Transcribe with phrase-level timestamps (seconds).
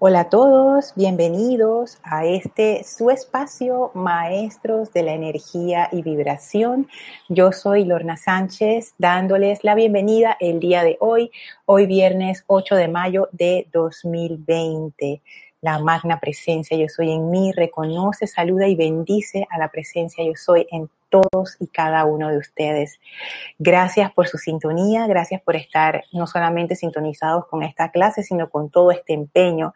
[0.00, 6.88] Hola a todos, bienvenidos a este su espacio Maestros de la Energía y Vibración.
[7.28, 11.30] Yo soy Lorna Sánchez dándoles la bienvenida el día de hoy,
[11.64, 15.22] hoy viernes 8 de mayo de 2020.
[15.60, 20.34] La magna presencia yo soy en mí reconoce, saluda y bendice a la presencia yo
[20.34, 22.98] soy en todos y cada uno de ustedes.
[23.58, 28.68] Gracias por su sintonía, gracias por estar no solamente sintonizados con esta clase, sino con
[28.68, 29.74] todo este empeño.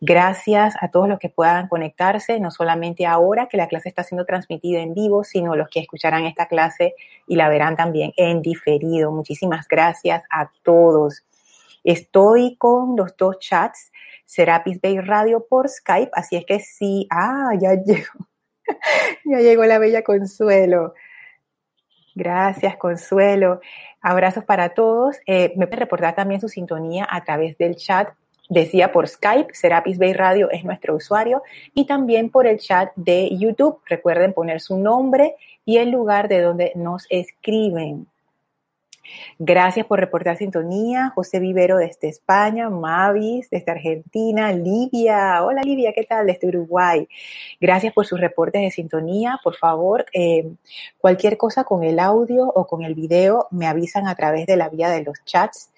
[0.00, 4.24] Gracias a todos los que puedan conectarse, no solamente ahora que la clase está siendo
[4.24, 6.94] transmitida en vivo, sino los que escucharán esta clase
[7.26, 9.12] y la verán también en diferido.
[9.12, 11.22] Muchísimas gracias a todos.
[11.84, 13.92] Estoy con los dos chats,
[14.24, 18.31] Serapis Bay Radio por Skype, así es que sí, ah, ya llegó
[19.24, 20.94] ya llegó la bella Consuelo.
[22.14, 23.60] Gracias, Consuelo.
[24.00, 25.16] Abrazos para todos.
[25.26, 28.10] Eh, me puede reportar también su sintonía a través del chat.
[28.48, 31.42] Decía por Skype, Serapis Bay Radio es nuestro usuario
[31.74, 33.80] y también por el chat de YouTube.
[33.86, 38.08] Recuerden poner su nombre y el lugar de donde nos escriben.
[39.38, 41.10] Gracias por reportar sintonía.
[41.14, 45.42] José Vivero desde España, Mavis desde Argentina, Livia.
[45.42, 46.26] Hola Livia, ¿qué tal?
[46.26, 47.08] Desde Uruguay.
[47.60, 49.40] Gracias por sus reportes de sintonía.
[49.42, 50.52] Por favor, eh,
[50.98, 54.68] cualquier cosa con el audio o con el video me avisan a través de la
[54.68, 55.71] vía de los chats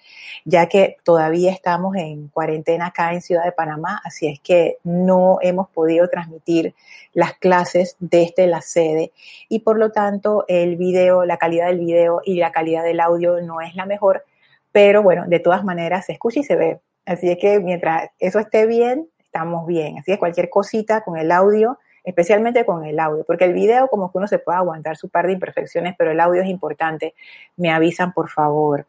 [0.44, 5.38] ya que todavía estamos en cuarentena acá en Ciudad de Panamá, así es que no
[5.40, 6.74] hemos podido transmitir
[7.12, 9.12] las clases desde la sede
[9.48, 13.40] y por lo tanto el video, la calidad del video y la calidad del audio
[13.40, 14.24] no es la mejor,
[14.72, 16.80] pero bueno, de todas maneras se escucha y se ve.
[17.06, 19.98] Así es que mientras eso esté bien, estamos bien.
[19.98, 24.10] Así es cualquier cosita con el audio, especialmente con el audio, porque el video como
[24.10, 27.14] que uno se puede aguantar su par de imperfecciones, pero el audio es importante.
[27.56, 28.86] Me avisan por favor.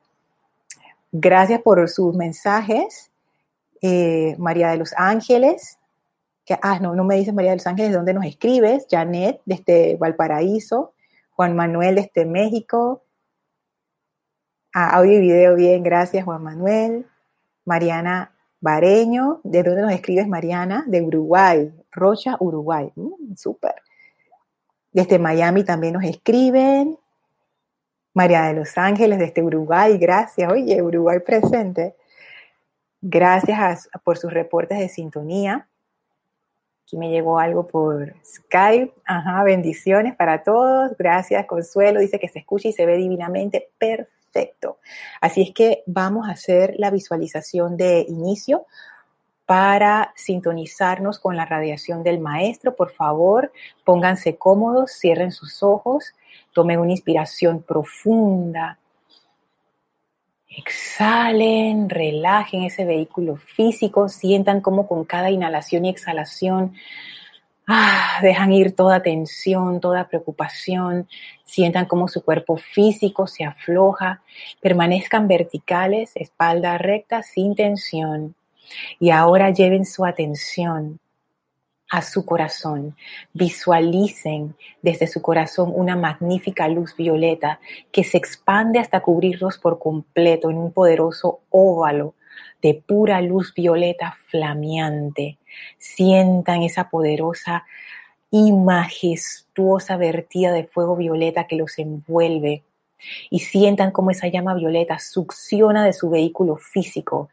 [1.18, 3.10] Gracias por sus mensajes.
[3.82, 5.78] Eh, María de los Ángeles,
[6.62, 8.86] ah, no, no me dices María de los Ángeles, ¿dónde nos escribes?
[8.92, 10.92] Janet, desde Valparaíso.
[11.32, 13.04] Juan Manuel, desde México.
[14.74, 17.06] Ah, audio y video, bien, gracias, Juan Manuel.
[17.64, 20.84] Mariana Bareño, ¿de dónde nos escribes, Mariana?
[20.86, 22.92] De Uruguay, Rocha, Uruguay.
[22.96, 23.76] Mm, súper.
[24.92, 26.98] Desde Miami también nos escriben.
[28.16, 30.50] María de los Ángeles desde Uruguay, gracias.
[30.50, 31.96] Oye, Uruguay presente.
[33.02, 35.68] Gracias por sus reportes de sintonía.
[36.84, 38.94] Aquí me llegó algo por Skype.
[39.06, 40.96] Ajá, bendiciones para todos.
[40.98, 42.00] Gracias, Consuelo.
[42.00, 43.68] Dice que se escucha y se ve divinamente.
[43.78, 44.80] Perfecto.
[45.20, 48.66] Así es que vamos a hacer la visualización de inicio
[49.46, 52.78] para sintonizarnos con la radiación del maestro.
[52.78, 53.52] Por favor,
[53.84, 56.14] pónganse cómodos, cierren sus ojos
[56.56, 58.80] Tomen una inspiración profunda.
[60.48, 66.74] Exhalen, relajen ese vehículo físico, sientan como con cada inhalación y exhalación
[67.68, 71.10] ah, dejan ir toda tensión, toda preocupación,
[71.44, 74.22] sientan como su cuerpo físico se afloja,
[74.62, 78.34] permanezcan verticales, espalda recta, sin tensión.
[78.98, 81.02] Y ahora lleven su atención
[81.90, 82.96] a su corazón.
[83.34, 87.60] Visualicen desde su corazón una magnífica luz violeta
[87.92, 92.16] que se expande hasta cubrirlos por completo en un poderoso óvalo
[92.62, 95.38] de pura luz violeta flameante.
[95.78, 97.66] Sientan esa poderosa
[98.32, 102.64] y majestuosa vertida de fuego violeta que los envuelve
[103.30, 107.30] y sientan cómo esa llama violeta succiona de su vehículo físico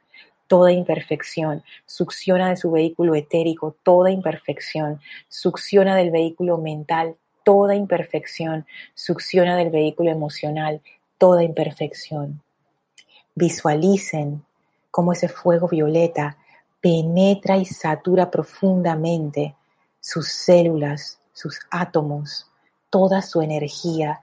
[0.53, 8.67] toda imperfección, succiona de su vehículo etérico toda imperfección, succiona del vehículo mental toda imperfección,
[8.95, 10.83] succiona del vehículo emocional
[11.17, 12.43] toda imperfección.
[13.35, 14.45] Visualicen
[14.91, 16.37] cómo ese fuego violeta
[16.83, 19.57] penetra y satura profundamente
[20.01, 22.47] sus células, sus átomos,
[22.91, 24.21] toda su energía,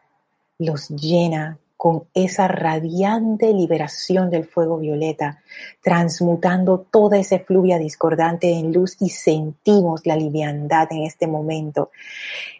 [0.59, 5.41] los llena con esa radiante liberación del fuego violeta,
[5.81, 11.91] transmutando toda esa fluvia discordante en luz y sentimos la liviandad en este momento,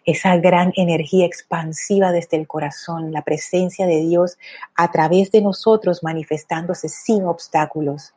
[0.06, 4.38] esa gran energía expansiva desde el corazón, la presencia de Dios
[4.74, 8.14] a través de nosotros manifestándose sin obstáculos.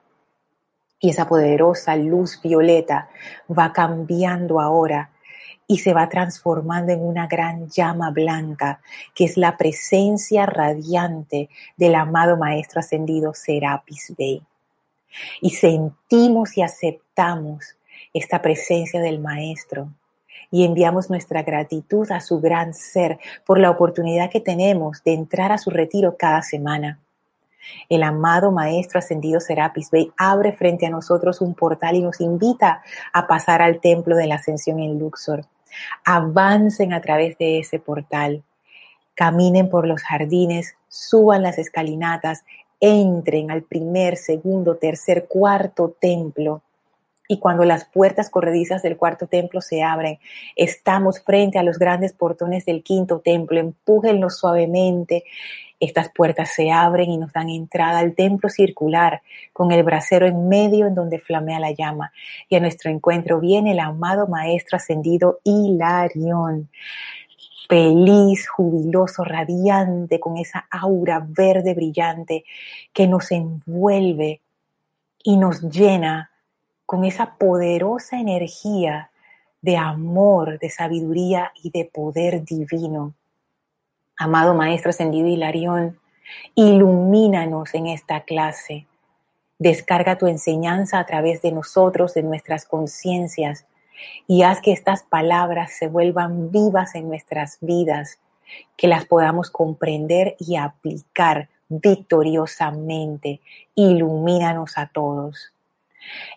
[1.02, 3.10] Y esa poderosa luz violeta
[3.50, 5.10] va cambiando ahora
[5.68, 8.81] y se va transformando en una gran llama blanca,
[9.15, 14.42] que es la presencia radiante del amado Maestro Ascendido Serapis Bey.
[15.42, 17.75] Y sentimos y aceptamos
[18.13, 19.89] esta presencia del Maestro
[20.51, 25.51] y enviamos nuestra gratitud a su gran ser por la oportunidad que tenemos de entrar
[25.51, 27.03] a su retiro cada semana.
[27.89, 32.81] El amado Maestro Ascendido Serapis Bey abre frente a nosotros un portal y nos invita
[33.12, 35.45] a pasar al templo de la ascensión en Luxor.
[36.06, 38.44] Avancen a través de ese portal,
[39.15, 42.44] caminen por los jardines, suban las escalinatas,
[42.80, 46.62] entren al primer, segundo, tercer, cuarto templo.
[47.30, 50.19] Y cuando las puertas corredizas del cuarto templo se abren,
[50.56, 53.60] estamos frente a los grandes portones del quinto templo.
[53.60, 55.24] Empújenlos suavemente.
[55.86, 59.22] Estas puertas se abren y nos dan entrada al templo circular
[59.52, 62.14] con el brasero en medio en donde flamea la llama.
[62.48, 66.70] Y a nuestro encuentro viene el amado Maestro ascendido Hilarión
[67.68, 72.44] feliz, jubiloso, radiante, con esa aura verde brillante
[72.92, 74.42] que nos envuelve
[75.24, 76.30] y nos llena
[76.86, 79.10] con esa poderosa energía
[79.62, 83.16] de amor, de sabiduría y de poder divino.
[84.18, 85.98] Amado Maestro Ascendido Hilarión,
[86.54, 88.86] ilumínanos en esta clase.
[89.57, 93.65] Descarga tu enseñanza a través de nosotros, de nuestras conciencias,
[94.27, 98.19] y haz que estas palabras se vuelvan vivas en nuestras vidas,
[98.77, 103.42] que las podamos comprender y aplicar victoriosamente.
[103.74, 105.54] Ilumínanos a todos.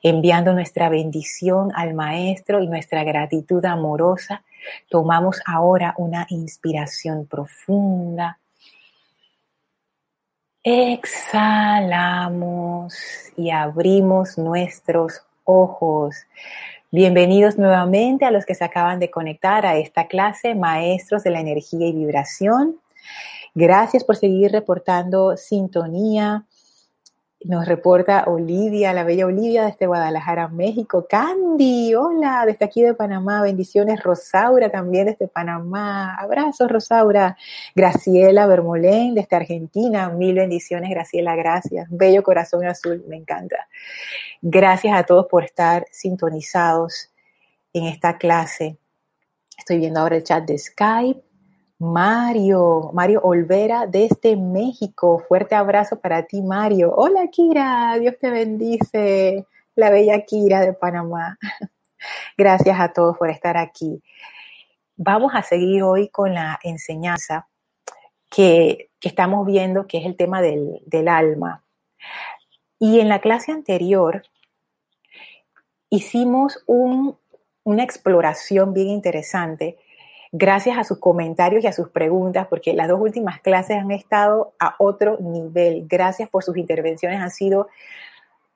[0.03, 4.45] Enviando nuestra bendición al Maestro y nuestra gratitud amorosa,
[4.89, 8.39] tomamos ahora una inspiración profunda.
[10.63, 12.15] Exhalamos
[13.37, 16.17] y abrimos nuestros ojos.
[16.91, 21.41] Bienvenidos nuevamente a los que se acaban de conectar a esta clase, Maestros de la
[21.41, 22.81] Energía y Vibración.
[23.55, 26.45] Gracias por seguir reportando sintonía.
[27.47, 31.07] Nos reporta Olivia, la bella Olivia desde Guadalajara, México.
[31.09, 33.41] Candy, hola, desde aquí de Panamá.
[33.41, 34.03] Bendiciones.
[34.03, 36.17] Rosaura también desde Panamá.
[36.17, 37.37] Abrazos, Rosaura.
[37.73, 40.09] Graciela Bermolén desde Argentina.
[40.09, 41.37] Mil bendiciones, Graciela.
[41.37, 41.87] Gracias.
[41.89, 43.69] Bello corazón azul, me encanta.
[44.43, 47.13] Gracias a todos por estar sintonizados
[47.73, 48.77] en esta clase.
[49.57, 51.26] Estoy viendo ahora el chat de Skype.
[51.79, 55.23] Mario, Mario Olvera desde México.
[55.29, 56.95] Fuerte abrazo para ti, Mario.
[56.97, 57.99] Hola, Kira.
[57.99, 59.47] Dios te bendice.
[59.75, 61.39] La bella Kira de Panamá.
[62.39, 64.03] Gracias a todos por estar aquí.
[64.97, 67.47] Vamos a seguir hoy con la enseñanza
[68.31, 71.63] que, estamos viendo, que es el tema del, del alma.
[72.79, 74.25] Y en la clase anterior
[75.91, 79.79] hicimos una exploración bien interesante
[80.37, 84.53] gracias a sus comentarios y a sus preguntas, porque las dos últimas clases han estado
[84.59, 85.87] a otro nivel.
[85.89, 87.69] Gracias por sus intervenciones, han sido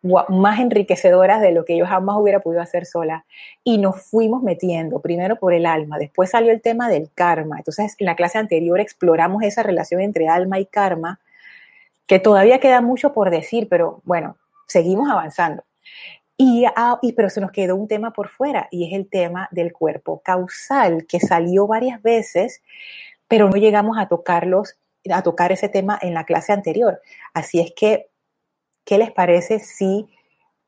[0.02, 3.24] más enriquecedoras de lo que yo jamás hubiera podido hacer sola.
[3.64, 7.58] Y nos fuimos metiendo, primero por el alma, después salió el tema del karma.
[7.58, 11.18] Entonces, en la clase anterior exploramos esa relación entre alma y karma
[12.06, 14.36] que todavía queda mucho por decir, pero bueno,
[14.66, 15.64] seguimos avanzando.
[16.42, 19.46] Y, ah, y, pero se nos quedó un tema por fuera y es el tema
[19.50, 22.62] del cuerpo causal que salió varias veces,
[23.28, 24.78] pero no llegamos a tocarlos,
[25.10, 27.02] a tocar ese tema en la clase anterior.
[27.34, 28.08] Así es que,
[28.86, 30.08] ¿qué les parece si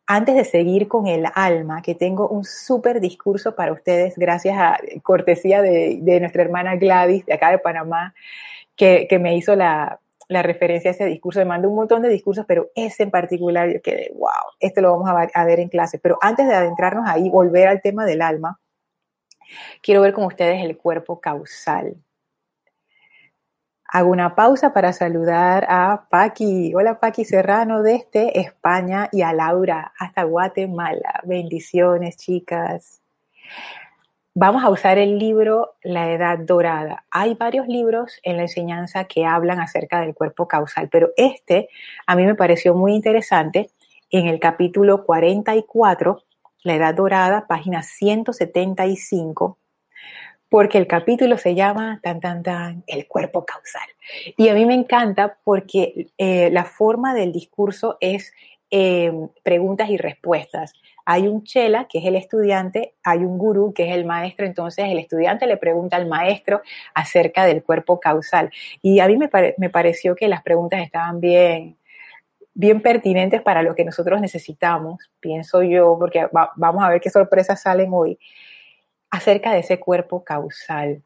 [0.07, 4.79] antes de seguir con el alma, que tengo un súper discurso para ustedes, gracias a
[5.03, 8.13] cortesía de, nuestra hermana Gladys de acá de Panamá,
[8.77, 10.02] que me hizo la,
[10.33, 11.39] la referencia a ese discurso.
[11.41, 14.31] Me mandó un montón de discursos, pero ese en particular yo quedé, wow,
[14.61, 15.99] esto lo vamos a ver, en clase.
[15.99, 18.61] Pero antes de adentrarnos ahí, volver al tema del alma,
[19.83, 21.97] quiero ver con ustedes el cuerpo causal.
[23.95, 26.75] Hago una pausa para saludar a Paqui.
[26.75, 31.21] Hola Paqui Serrano desde España y a Laura hasta Guatemala.
[31.25, 33.03] Bendiciones, chicas.
[34.35, 37.05] Vamos a usar el libro La Edad Dorada.
[37.11, 41.69] Hay varios libros en la enseñanza que hablan acerca del cuerpo causal, pero este
[42.07, 43.71] a mí me pareció muy interesante
[44.09, 46.23] en el capítulo 44,
[46.63, 49.59] La Edad Dorada, página 175,
[50.49, 53.87] porque el capítulo se llama tan tan tan el cuerpo causal.
[54.39, 58.33] Y a mí me encanta porque eh, la forma del discurso es
[58.75, 59.13] eh,
[59.43, 60.73] preguntas y respuestas.
[61.05, 64.87] Hay un chela, que es el estudiante, hay un gurú, que es el maestro, entonces
[64.89, 66.63] el estudiante le pregunta al maestro
[66.95, 68.51] acerca del cuerpo causal.
[68.81, 69.29] Y a mí me,
[69.69, 71.77] pareció que las preguntas estaban bien,
[72.55, 77.61] bien pertinentes para lo que nosotros necesitamos, pienso yo, porque vamos a ver qué sorpresas
[77.61, 78.19] salen hoy,
[79.11, 81.03] acerca de ese cuerpo causal.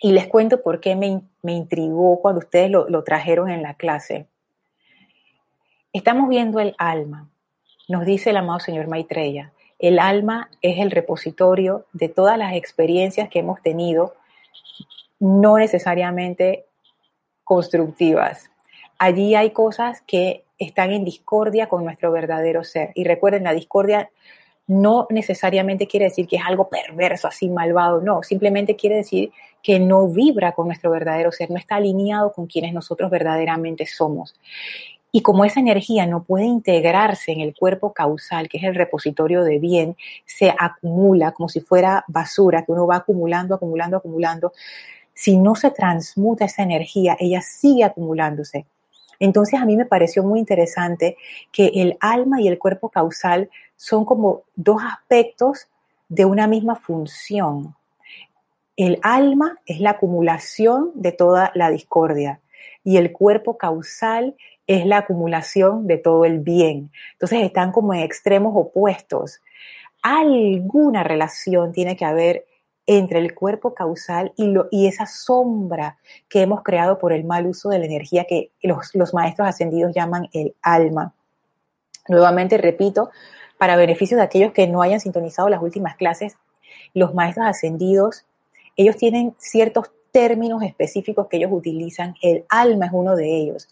[0.00, 4.26] Y les cuento por qué me, intrigó cuando ustedes lo, lo trajeron en la clase.
[5.94, 7.30] Estamos viendo el alma,
[7.86, 13.28] nos dice el amado señor Maitreya, el alma es el repositorio de todas las experiencias
[13.28, 14.16] que hemos tenido,
[15.20, 16.66] no necesariamente
[17.44, 18.50] constructivas.
[18.98, 22.90] allí hay cosas que están en discordia con nuestro verdadero ser.
[22.96, 24.10] Y recuerden, la discordia
[24.66, 29.30] no necesariamente quiere decir que es algo perverso, así malvado, no, simplemente quiere decir
[29.62, 34.34] que no vibra con nuestro verdadero ser, no está alineado con quienes nosotros verdaderamente somos.
[35.16, 39.44] Y como esa energía no puede integrarse en el cuerpo causal, que es el repositorio
[39.44, 44.52] de bien, se acumula como si fuera basura, que uno va acumulando, acumulando, acumulando.
[45.14, 48.66] Si no se transmuta esa energía, ella sigue acumulándose.
[49.20, 51.16] Entonces a mí me pareció muy interesante
[51.52, 55.68] que el alma y el cuerpo causal son como dos aspectos
[56.08, 57.76] de una misma función.
[58.76, 62.40] El alma es la acumulación de toda la discordia
[62.82, 64.34] y el cuerpo causal
[64.66, 66.90] es la acumulación de todo el bien.
[67.12, 69.40] Entonces están como en extremos opuestos.
[70.02, 72.46] Alguna relación tiene que haber
[72.86, 77.46] entre el cuerpo causal y, lo, y esa sombra que hemos creado por el mal
[77.46, 81.14] uso de la energía que los, los maestros ascendidos llaman el alma.
[82.08, 83.10] Nuevamente repito,
[83.56, 86.36] para beneficio de aquellos que no hayan sintonizado las últimas clases,
[86.92, 88.26] los maestros ascendidos,
[88.76, 92.14] ellos tienen ciertos términos específicos que ellos utilizan.
[92.20, 93.68] El alma es uno de ellos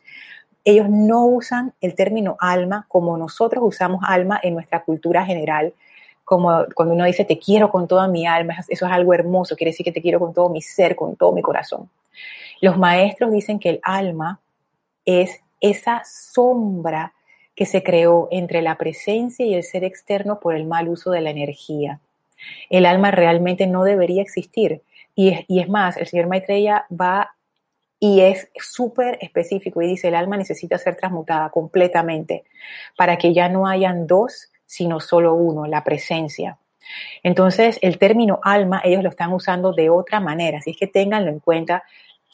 [0.65, 5.75] ellos no usan el término alma como nosotros usamos alma en nuestra cultura general,
[6.25, 9.71] como cuando uno dice te quiero con toda mi alma, eso es algo hermoso, quiere
[9.71, 11.91] decir que te quiero con todo mi ser, con todo mi corazón.
[12.61, 14.41] Los maestros dicen que el alma
[15.05, 17.13] es esa sombra
[17.55, 21.21] que se creó entre la presencia y el ser externo por el mal uso de
[21.21, 22.01] la energía.
[22.71, 24.83] El alma realmente no debería existir.
[25.15, 27.35] Y es, y es más, el señor Maitreya va
[28.05, 32.43] y es súper específico y dice el alma necesita ser transmutada completamente
[32.97, 36.59] para que ya no hayan dos, sino solo uno, la presencia.
[37.23, 41.31] Entonces, el término alma ellos lo están usando de otra manera, así es que ténganlo
[41.31, 41.85] en cuenta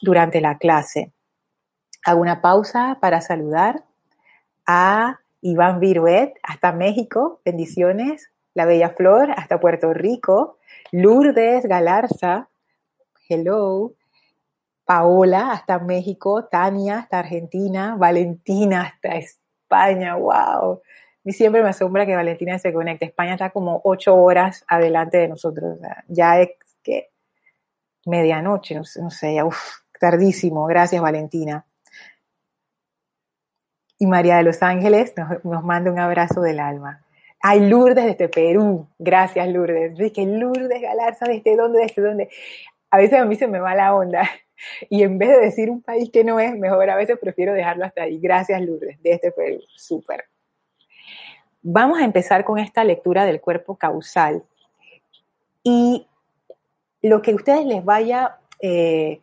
[0.01, 1.11] durante la clase.
[2.03, 3.83] Hago una pausa para saludar
[4.65, 10.57] a Iván Viruet hasta México, bendiciones, la Bella Flor hasta Puerto Rico,
[10.91, 12.49] Lourdes Galarza,
[13.29, 13.93] hello,
[14.89, 20.81] Paola hasta México, Tania hasta Argentina, Valentina hasta España, wow.
[21.23, 23.05] Y siempre me asombra que Valentina se conecte.
[23.05, 25.77] España está como ocho horas adelante de nosotros.
[26.07, 26.49] ya es
[26.81, 27.11] que
[28.07, 29.43] medianoche, no, sé, ya,
[29.99, 30.65] tardísimo.
[30.65, 31.67] Gracias, Valentina.
[33.99, 37.05] Y María de los Ángeles nos, nos manda un abrazo del alma.
[37.43, 38.87] Ay, Lourdes desde Perú.
[38.97, 39.95] Gracias, Lourdes.
[39.95, 41.81] Dije, Lourdes Galarza, ¿desde dónde?
[41.81, 42.29] ¿Desde dónde?
[42.89, 44.27] A veces a mí se me va la onda
[44.89, 47.85] y en vez de decir un país que no es, mejor a veces prefiero dejarlo
[47.85, 48.19] hasta ahí.
[48.19, 50.25] Gracias, Lourdes, de este fue súper.
[51.61, 54.43] Vamos a empezar con esta lectura del cuerpo causal.
[55.63, 56.07] Y
[57.01, 59.19] lo que ustedes les vaya, eh,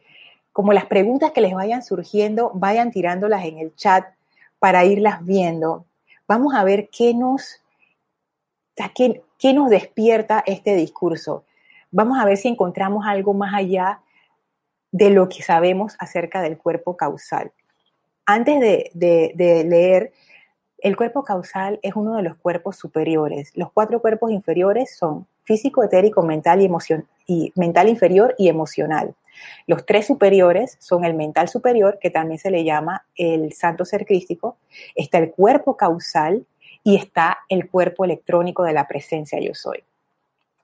[0.52, 4.07] como las preguntas que les vayan surgiendo, vayan tirándolas en el chat
[4.59, 5.87] para irlas viendo.
[6.28, 7.62] Vamos a ver qué nos,
[8.95, 11.45] qué, qué nos despierta este discurso.
[11.90, 14.00] Vamos a ver si encontramos algo más allá
[14.97, 17.53] de lo que sabemos acerca del cuerpo causal.
[18.25, 18.59] Antes
[18.95, 20.12] de, leer,
[20.79, 23.53] el cuerpo causal es uno de los cuerpos superiores.
[23.55, 26.71] Los cuatro cuerpos inferiores son físico, etérico, mental, y,
[27.26, 29.15] y mental inferior y emocional.
[29.67, 34.07] Los tres superiores son el mental superior, que también se le llama el santo ser
[34.07, 34.57] crístico,
[34.95, 36.47] está el cuerpo causal
[36.83, 39.85] y está el cuerpo electrónico de la presencia yo soy.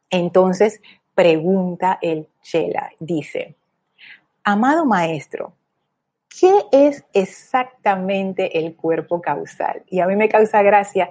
[0.09, 0.81] Entonces,
[1.15, 3.57] pregunta el Chela, dice,
[4.45, 5.55] Amado maestro,
[6.29, 9.85] ¿qué es exactamente el cuerpo causal?
[9.87, 11.11] Y a mí me causa gracia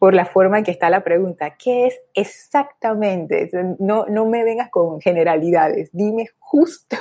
[0.00, 1.54] por la forma en que está la pregunta.
[1.56, 3.48] ¿Qué es exactamente?
[3.78, 6.96] No, no me vengas con generalidades, dime justo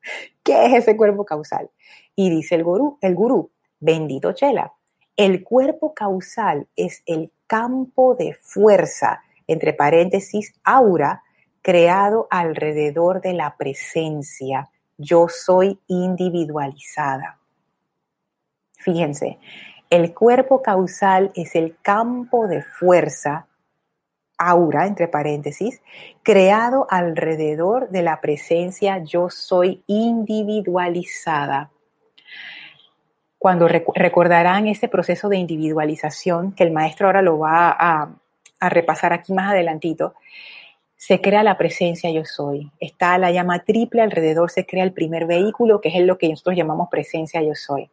[0.42, 1.68] qué es ese cuerpo causal.
[2.14, 4.72] Y dice el gurú, el gurú, bendito Chela,
[5.18, 11.24] el cuerpo causal es el campo de fuerza, entre paréntesis, aura,
[11.60, 17.38] creado alrededor de la presencia yo soy individualizada.
[18.78, 19.38] Fíjense,
[19.90, 23.46] el cuerpo causal es el campo de fuerza,
[24.38, 25.80] aura, entre paréntesis,
[26.22, 31.70] creado alrededor de la presencia yo soy individualizada.
[33.38, 38.10] Cuando recordarán ese proceso de individualización, que el maestro ahora lo va a,
[38.58, 40.14] a repasar aquí más adelantito,
[40.96, 42.70] se crea la presencia yo soy.
[42.80, 46.56] Está la llama triple alrededor, se crea el primer vehículo, que es lo que nosotros
[46.56, 47.90] llamamos presencia yo soy.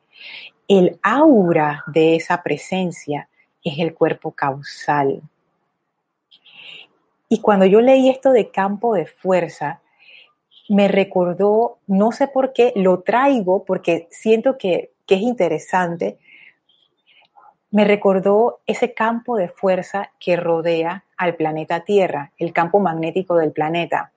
[0.67, 3.29] El aura de esa presencia
[3.63, 5.21] es el cuerpo causal.
[7.29, 9.81] Y cuando yo leí esto de campo de fuerza,
[10.69, 16.17] me recordó, no sé por qué, lo traigo porque siento que que es interesante,
[17.71, 23.51] me recordó ese campo de fuerza que rodea al planeta Tierra, el campo magnético del
[23.51, 24.11] planeta,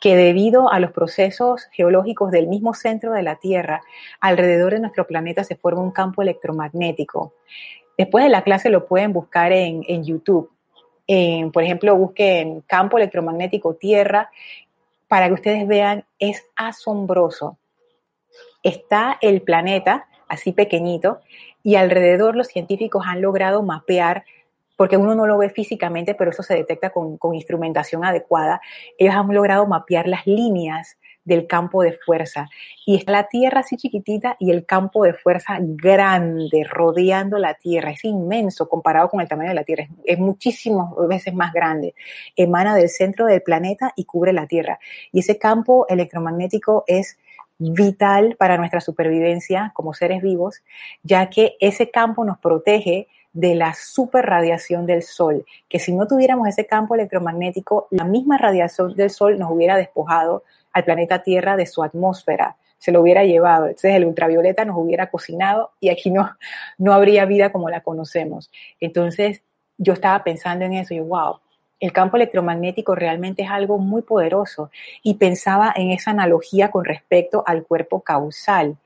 [0.00, 3.82] que debido a los procesos geológicos del mismo centro de la Tierra,
[4.20, 7.34] alrededor de nuestro planeta se forma un campo electromagnético.
[7.96, 10.50] Después de la clase lo pueden buscar en, YouTube.
[11.52, 14.30] por ejemplo, busquen campo electromagnético Tierra
[15.08, 17.58] para que ustedes vean, es asombroso.
[18.62, 21.20] Está el planeta así pequeñito
[21.62, 24.24] y alrededor los científicos han logrado mapear
[24.76, 28.60] porque uno no lo ve físicamente, pero eso se detecta con, con, instrumentación adecuada.
[28.98, 32.48] Ellos han logrado mapear las líneas del campo de fuerza.
[32.86, 37.90] Y está la Tierra así chiquitita y el campo de fuerza grande rodeando la Tierra.
[37.90, 39.88] Es inmenso comparado con el tamaño de la Tierra.
[40.04, 41.94] Es, muchísimas veces más grande.
[42.36, 44.78] Emana del centro del planeta y cubre la Tierra.
[45.12, 47.18] Y ese campo electromagnético es
[47.58, 50.62] vital para nuestra supervivencia como seres vivos,
[51.02, 56.48] ya que ese campo nos protege de la superradiación del Sol, que si no tuviéramos
[56.48, 61.66] ese campo electromagnético, la misma radiación del Sol nos hubiera despojado al planeta Tierra de
[61.66, 63.66] su atmósfera, se lo hubiera llevado.
[63.66, 66.30] Entonces el ultravioleta nos hubiera cocinado y aquí no,
[66.78, 68.50] no habría vida como la conocemos.
[68.80, 69.42] Entonces
[69.76, 71.40] yo estaba pensando en eso y wow,
[71.78, 74.70] el campo electromagnético realmente es algo muy poderoso
[75.02, 78.78] y pensaba en esa analogía con respecto al cuerpo causal.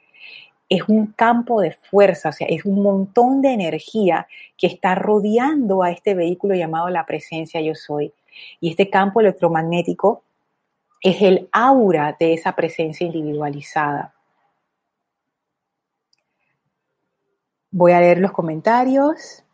[0.70, 5.82] Es un campo de fuerza, o sea, es un montón de energía que está rodeando
[5.82, 8.14] a este vehículo llamado la presencia yo soy.
[8.60, 10.22] Y este campo electromagnético
[11.02, 14.14] es el aura de esa presencia individualizada.
[17.72, 19.44] Voy a leer los comentarios.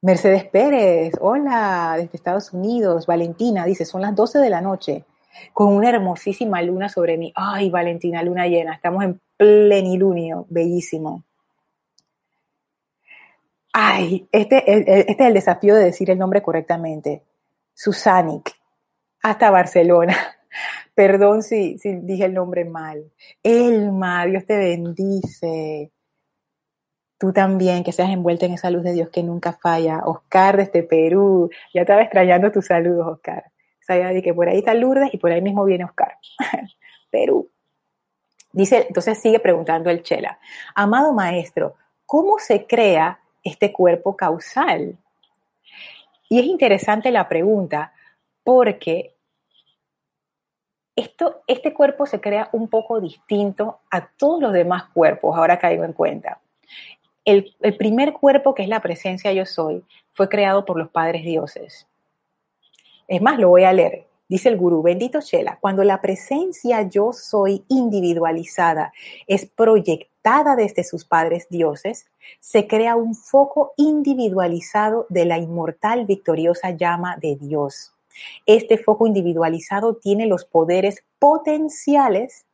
[0.00, 3.06] Mercedes Pérez, hola, desde Estados Unidos.
[3.06, 5.04] Valentina dice, son las 12 de la noche,
[5.52, 7.32] con una hermosísima luna sobre mí.
[7.34, 11.24] Ay, Valentina, luna llena, estamos en plenilunio, bellísimo.
[13.72, 17.24] Ay, este, este es el desafío de decir el nombre correctamente.
[17.74, 18.52] Susanic,
[19.22, 20.16] hasta Barcelona.
[20.94, 23.10] Perdón si, dije el nombre mal.
[23.42, 25.90] Elma, Dios te bendice.
[27.18, 30.02] Tú también, que seas envuelta en esa luz de Dios que nunca falla.
[30.04, 31.50] Oscar desde Perú.
[31.72, 33.50] Ya estaba extrañando tus saludos, Oscar.
[33.80, 36.16] Sabía que por ahí está Lourdes y por ahí mismo viene Oscar.
[37.10, 37.50] Perú.
[38.54, 40.38] Dice, entonces sigue preguntando el Chela.
[40.76, 41.74] Amado maestro,
[42.06, 44.96] ¿cómo se crea este cuerpo causal?
[46.28, 47.92] Y es interesante la pregunta
[48.44, 49.16] porque
[50.94, 55.82] esto, este cuerpo se crea un poco distinto a todos los demás cuerpos, ahora caigo
[55.82, 56.38] en cuenta.
[57.24, 61.24] El, el, primer cuerpo, que es la presencia yo soy, fue creado por los padres
[61.24, 61.88] dioses.
[63.08, 64.06] Es más, lo voy a leer.
[64.34, 68.92] Dice el gurú, bendito Shela, cuando la presencia yo soy individualizada
[69.28, 72.06] es proyectada desde sus padres dioses,
[72.40, 77.94] se crea un foco individualizado de la inmortal victoriosa llama de Dios.
[78.44, 82.44] Este foco individualizado tiene los poderes potenciales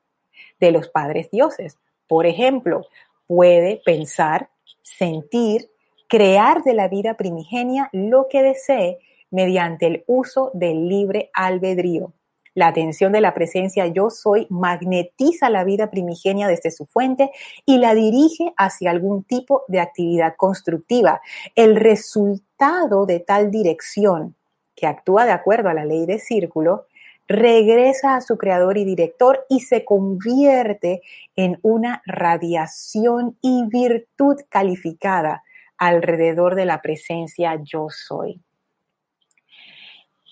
[0.59, 1.79] de los padres dioses.
[2.07, 2.83] Por ejemplo,
[3.27, 4.51] puede pensar,
[4.83, 5.71] sentir,
[6.09, 8.99] crear de la vida primigenia lo que desee
[9.31, 12.13] mediante el uso del libre albedrío.
[12.55, 17.31] La atención de la presencia yo soy magnetiza la vida primigenia desde su fuente
[17.65, 21.21] y la dirige hacia algún tipo de actividad constructiva.
[21.55, 24.35] El resultado de tal dirección
[24.81, 26.87] que actúa de acuerdo a la ley de círculo,
[27.29, 31.03] regresa a su creador y director y se convierte
[31.37, 35.45] en una radiación y virtud calificada
[35.77, 38.41] alrededor de la presencia yo soy.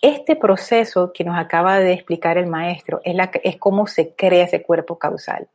[0.00, 4.96] Este proceso que nos acaba de explicar el maestro es, cómo se crea ese cuerpo
[4.96, 5.48] causal.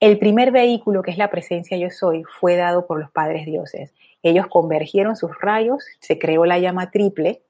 [0.00, 3.94] El primer vehículo, que es la presencia yo soy, fue dado por los padres dioses.
[4.22, 7.42] Ellos convergieron sus rayos, se creó la llama triple,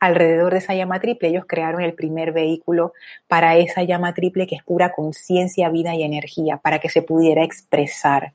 [0.00, 2.92] alrededor de esa llama triple, ellos crearon el primer vehículo
[3.28, 7.44] para esa llama triple que es pura conciencia, vida y energía, para que se pudiera
[7.44, 8.32] expresar.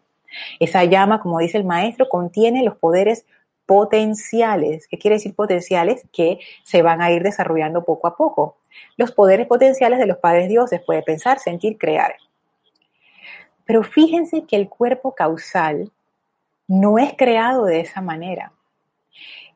[0.60, 3.26] Esa llama, como dice el maestro, contiene los poderes
[3.66, 4.88] potenciales.
[4.88, 6.06] ¿Qué quiere decir potenciales?
[6.12, 8.58] Que se van a ir desarrollando poco a poco.
[8.98, 12.16] Los poderes potenciales de los padres dioses puede pensar, sentir, crear.
[13.66, 15.92] Pero fíjense que el cuerpo causal
[16.68, 18.52] no es creado de esa manera.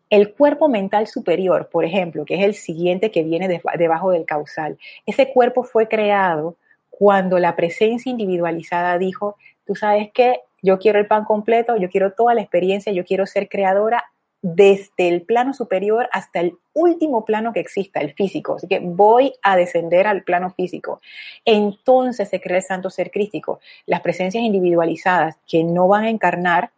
[0.09, 4.77] El cuerpo mental superior, por ejemplo, que es el siguiente que viene debajo del causal,
[5.05, 6.55] ese cuerpo fue creado
[6.89, 12.13] cuando la presencia individualizada dijo, tú sabes qué, yo quiero el pan completo, yo quiero
[12.13, 14.03] toda la experiencia, yo quiero ser creadora
[14.41, 18.55] desde el plano superior hasta el último plano que exista, el físico.
[18.55, 21.01] Así que voy a descender al plano físico.
[21.43, 23.59] Entonces se crea el santo ser crístico.
[23.85, 26.71] Las presencias individualizadas que no van a encarnar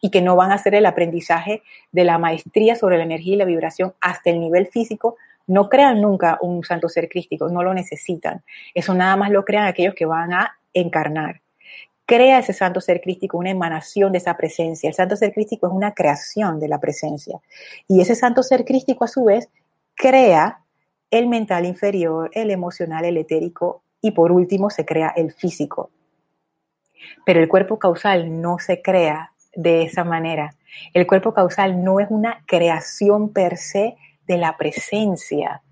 [0.00, 3.38] y que no van a hacer el aprendizaje de la maestría sobre la energía y
[3.38, 7.72] la vibración hasta el nivel físico, no crean nunca un santo ser crístico, no lo
[7.72, 8.44] necesitan.
[8.74, 11.40] Eso nada más lo crean aquellos que van a encarnar
[12.06, 14.88] crea ese santo ser crístico, una emanación de esa presencia.
[14.88, 17.40] El santo ser crístico es una creación de la presencia.
[17.88, 19.48] Y ese santo ser crístico, a su vez,
[19.96, 20.60] crea
[21.10, 25.90] el mental inferior, el emocional, el etérico y por último se crea el físico.
[27.24, 30.54] Pero el cuerpo causal no se crea de esa manera.
[30.94, 35.62] El cuerpo causal no es una creación per se de la presencia.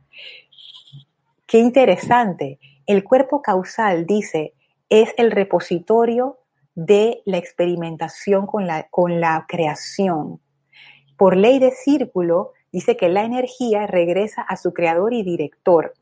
[1.47, 2.59] Qué interesante.
[2.87, 4.55] El cuerpo causal dice,
[5.03, 6.39] es el repositorio
[6.77, 10.41] de la experimentación con la, con la creación.
[11.17, 15.95] Por ley de círculo, dice que la energía regresa a su creador y director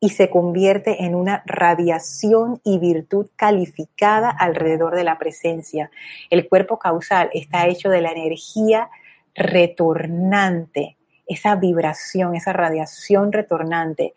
[0.00, 5.90] y se convierte en una radiación y virtud calificada alrededor de la presencia.
[6.28, 8.90] El cuerpo causal está hecho de la energía
[9.34, 10.96] retornante,
[11.28, 14.14] esa vibración, esa radiación retornante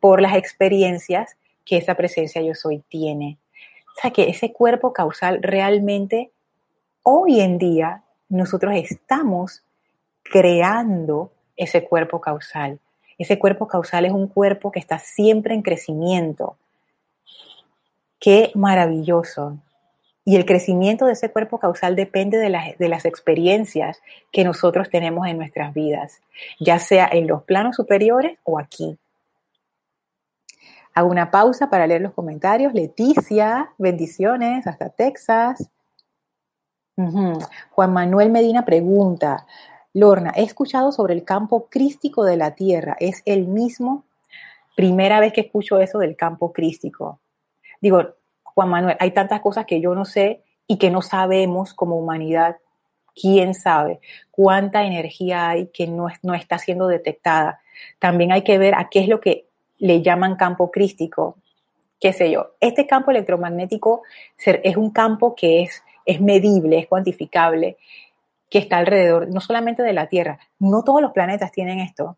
[0.00, 3.38] por las experiencias que esa presencia yo soy tiene.
[3.96, 6.30] O sea que ese cuerpo causal realmente
[7.02, 9.62] hoy en día nosotros estamos
[10.22, 12.80] creando ese cuerpo causal.
[13.18, 16.56] Ese cuerpo causal es un cuerpo que está siempre en crecimiento.
[18.18, 19.58] Qué maravilloso.
[20.24, 24.88] Y el crecimiento de ese cuerpo causal depende de las, de las, experiencias que nosotros
[24.88, 26.20] tenemos en nuestras vidas,
[26.60, 28.98] ya sea en los planos superiores o aquí.
[30.94, 32.74] Hago una pausa para leer los comentarios.
[32.74, 35.70] Leticia, bendiciones, hasta Texas.
[37.70, 39.46] Juan Manuel Medina pregunta,
[39.94, 42.96] Lorna, he escuchado sobre el campo crístico de la Tierra.
[43.00, 44.04] ¿Es el mismo?
[44.76, 47.20] Primera vez que escucho eso del campo crístico.
[47.80, 51.96] Digo, Juan Manuel, hay tantas cosas que yo no sé y que no sabemos como
[51.96, 52.58] humanidad.
[53.14, 54.00] ¿Quién sabe
[54.30, 57.60] cuánta energía hay que no, no está siendo detectada?
[57.98, 59.48] También hay que ver a qué es lo que
[59.82, 61.38] le llaman campo crístico,
[62.00, 62.52] qué sé yo.
[62.60, 64.02] Este campo electromagnético
[64.38, 67.76] es un campo que es, es medible, es cuantificable,
[68.48, 72.16] que está alrededor, no solamente de la Tierra, no todos los planetas tienen esto.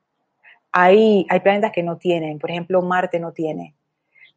[0.72, 3.74] Hay, hay planetas que no tienen, por ejemplo, Marte no tiene,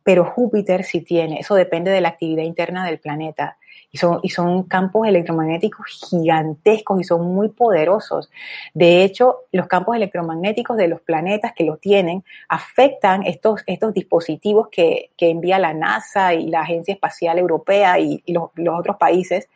[0.08, 3.58] pero Júpiter sí tiene, eso depende de la actividad interna del planeta
[3.92, 3.98] y
[4.30, 8.32] son, campos electromagnéticos gigantescos y son muy poderosos.
[8.74, 15.10] De hecho, los campos electromagnéticos de los planetas que los tienen afectan estos, dispositivos que,
[15.18, 19.50] envía la NASA y la Agencia Espacial Europea y, los, otros países,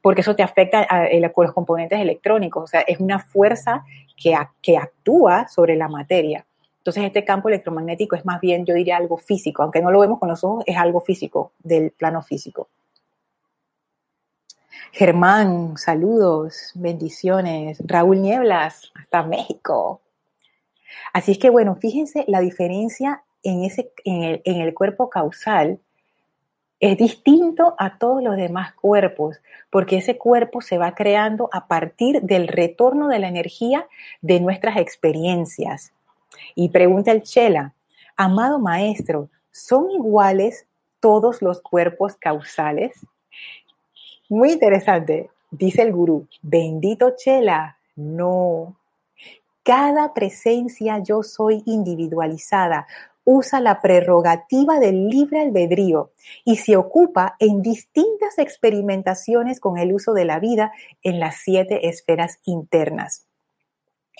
[0.00, 2.64] porque eso te afecta a, los componentes electrónicos.
[2.64, 3.84] O sea, es una fuerza
[4.16, 6.46] que actúa sobre la materia.
[6.80, 10.18] Entonces, este campo electromagnético es más bien, yo diría, algo físico, aunque no lo vemos
[10.18, 12.68] con los ojos, es algo físico, del plano físico.
[14.92, 17.78] Germán, saludos, bendiciones.
[17.84, 20.00] Raúl Nieblas, hasta México.
[21.12, 25.80] Así es que bueno, fíjense la diferencia en, ese, en, el, en el cuerpo causal
[26.80, 29.36] es distinto a todos los demás cuerpos,
[29.68, 33.86] porque ese cuerpo se va creando a partir del retorno de la energía
[34.22, 35.92] de nuestras experiencias.
[36.54, 37.74] Y pregunta el Chela,
[38.16, 40.66] amado maestro, ¿son iguales
[41.00, 42.92] todos los cuerpos causales?
[44.28, 45.30] Muy interesante.
[45.50, 48.76] Dice el gurú, bendito Chela, no.
[49.64, 52.86] Cada presencia yo soy individualizada,
[53.24, 56.12] usa la prerrogativa del libre albedrío
[56.44, 60.72] y se ocupa en distintas experimentaciones con el uso de la vida
[61.02, 63.29] en las siete esferas internas.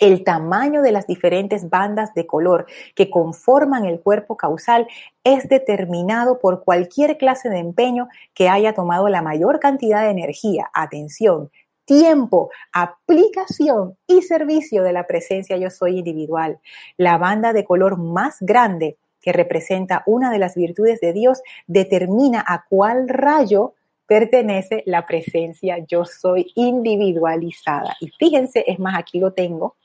[0.01, 4.89] El tamaño de las diferentes bandas de color que conforman el cuerpo causal
[5.25, 10.71] es determinado por cualquier clase de empeño que haya tomado la mayor cantidad de energía,
[10.73, 11.51] atención,
[11.85, 16.61] tiempo, aplicación y servicio de la presencia yo soy individual.
[16.97, 22.43] La banda de color más grande que representa una de las virtudes de Dios determina
[22.49, 23.75] a cuál rayo
[24.07, 27.97] pertenece la presencia yo soy individualizada.
[28.01, 29.77] Y fíjense, es más, aquí lo tengo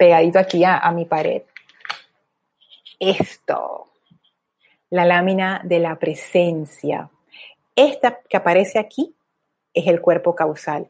[0.00, 1.42] pegadito aquí a, mi pared.
[2.98, 3.88] Esto,
[4.88, 7.10] la lámina de la presencia.
[7.76, 9.14] Esta que aparece aquí
[9.74, 10.88] es el cuerpo causal.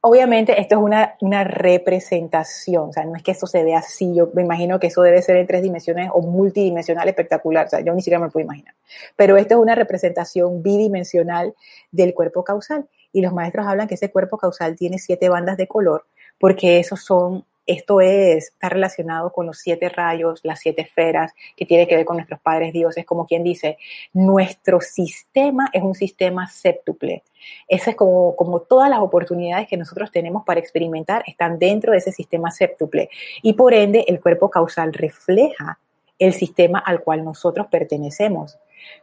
[0.00, 4.14] obviamente esto es una, una, representación, o sea, no es que eso se vea así,
[4.14, 7.80] yo me imagino que eso debe ser en tres dimensiones o multidimensional espectacular, o sea,
[7.80, 8.74] yo ni siquiera me lo puedo imaginar.
[9.14, 11.54] Pero esto es una representación bidimensional
[11.90, 15.68] del cuerpo causal y los maestros hablan que ese cuerpo causal tiene siete bandas de
[15.68, 16.06] color
[16.38, 21.66] porque esos son esto es, está relacionado con los siete rayos, las siete esferas, que
[21.66, 23.78] tiene que ver con nuestros padres dioses, como quien dice,
[24.12, 27.22] nuestro sistema es un sistema séptuple.
[27.68, 31.98] Esa es como, como todas las oportunidades que nosotros tenemos para experimentar están dentro de
[31.98, 33.10] ese sistema séptuple.
[33.42, 35.78] Y por ende, el cuerpo causal refleja
[36.18, 38.58] el sistema al cual nosotros pertenecemos.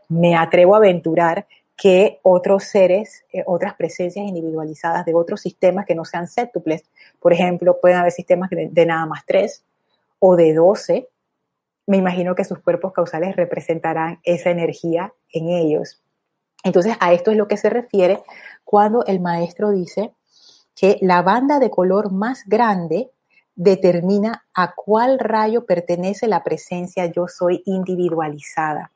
[0.08, 1.48] Me atrevo a aventurar
[1.80, 6.84] que otros seres, eh, otras presencias individualizadas de otros sistemas que no sean séptuples.
[7.22, 9.64] Por ejemplo, pueden haber sistemas de, nada más tres
[10.20, 11.08] o de doce.
[11.88, 16.02] Me imagino que sus cuerpos causales representarán esa energía en ellos.
[16.66, 18.22] Entonces, a esto es lo que se refiere
[18.66, 20.12] cuando el maestro dice
[20.76, 23.10] que la banda de color más grande
[23.56, 28.92] determina a cuál rayo pertenece la presencia yo soy individualizada.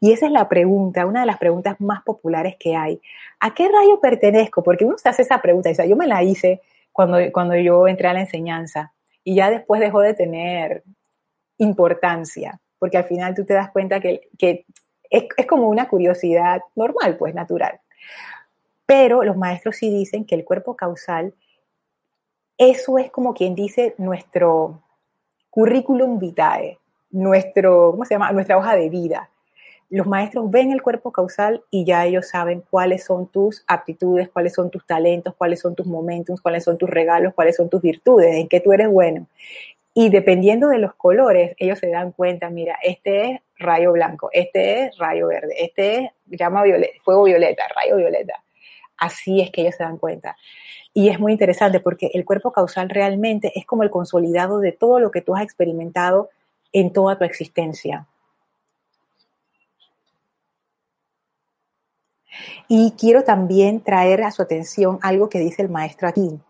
[0.00, 3.00] Y esa es la pregunta, una de las preguntas más populares que hay.
[3.40, 4.62] ¿A qué rayo pertenezco?
[4.62, 6.60] Porque uno se hace esa pregunta, o sea, yo me la hice
[6.92, 8.92] cuando, cuando yo entré a la enseñanza
[9.24, 10.82] y ya después dejó de tener
[11.58, 17.16] importancia, porque al final tú te das cuenta que, es, es como una curiosidad normal,
[17.16, 17.80] pues natural.
[18.86, 21.34] Pero los maestros sí dicen que el cuerpo causal,
[22.58, 24.82] eso es como quien dice nuestro
[25.50, 26.78] currículum vitae,
[27.10, 28.32] nuestro, ¿cómo se llama?
[28.32, 29.30] Nuestra hoja de vida
[29.88, 34.54] los maestros ven el cuerpo causal y ya ellos saben cuáles son tus aptitudes, cuáles
[34.54, 38.34] son tus talentos, cuáles son tus momentos, cuáles son tus regalos, cuáles son tus virtudes,
[38.34, 39.26] en qué tú eres bueno.
[39.94, 44.84] Y dependiendo de los colores, ellos se dan cuenta, mira, este es rayo blanco, este
[44.84, 48.42] es rayo verde, este es llama violeta, fuego violeta, rayo violeta.
[48.98, 50.36] Así es que ellos se dan cuenta.
[50.92, 54.98] Y es muy interesante porque el cuerpo causal realmente es como el consolidado de todo
[54.98, 56.30] lo que tú has experimentado
[56.72, 58.06] en toda tu existencia.
[62.68, 66.40] Y quiero también traer a su atención algo que dice el maestro aquí.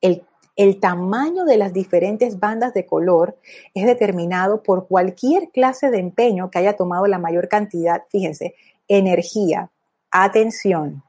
[0.00, 0.24] El,
[0.56, 3.38] el tamaño de las diferentes bandas de color
[3.74, 8.54] es determinado por cualquier clase de empeño que haya tomado la mayor cantidad, fíjense,
[8.88, 9.70] energía,
[10.10, 11.02] atención,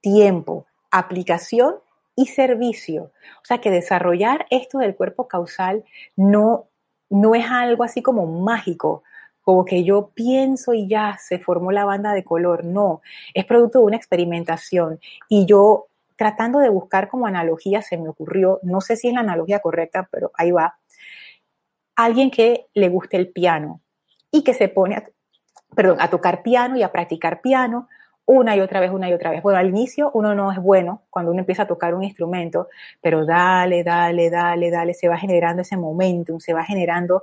[0.00, 1.76] tiempo, aplicación
[2.14, 3.04] y servicio.
[3.04, 5.84] O sea que desarrollar esto del cuerpo causal
[6.16, 6.66] no,
[7.08, 9.02] no es algo así como mágico,
[9.42, 12.64] como que yo pienso y ya se formó la banda de color.
[12.64, 13.02] No,
[13.34, 15.00] es producto de una experimentación.
[15.28, 19.20] Y yo tratando de buscar como analogía se me ocurrió, no sé si es la
[19.20, 20.78] analogía correcta, pero ahí va,
[21.96, 23.80] alguien que le guste el piano
[24.30, 25.08] y que se pone a,
[25.74, 27.88] perdón, a tocar piano y a practicar piano
[28.24, 29.42] una y otra vez, una y otra vez.
[29.42, 32.68] Bueno, al inicio uno no es bueno cuando uno empieza a tocar un instrumento,
[33.00, 37.22] pero dale, dale, dale, dale, se va generando ese momentum, se va generando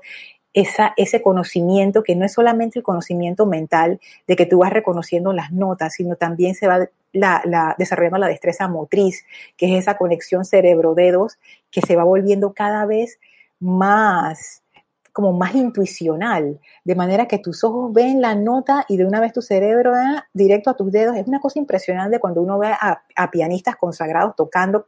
[0.54, 5.34] esa, ese conocimiento que no es solamente el conocimiento mental de que tú vas reconociendo
[5.34, 9.26] las notas, sino también se va la, desarrollando la destreza motriz,
[9.58, 11.38] que es esa conexión cerebro-dedos
[11.72, 13.20] que se va volviendo cada vez
[13.60, 14.64] más
[15.12, 19.34] como más intuicional, de manera que tus ojos ven la nota y de una vez
[19.34, 21.18] tu cerebro va directo a tus dedos.
[21.18, 24.86] Es una cosa impresionante cuando uno ve a, a pianistas consagrados tocando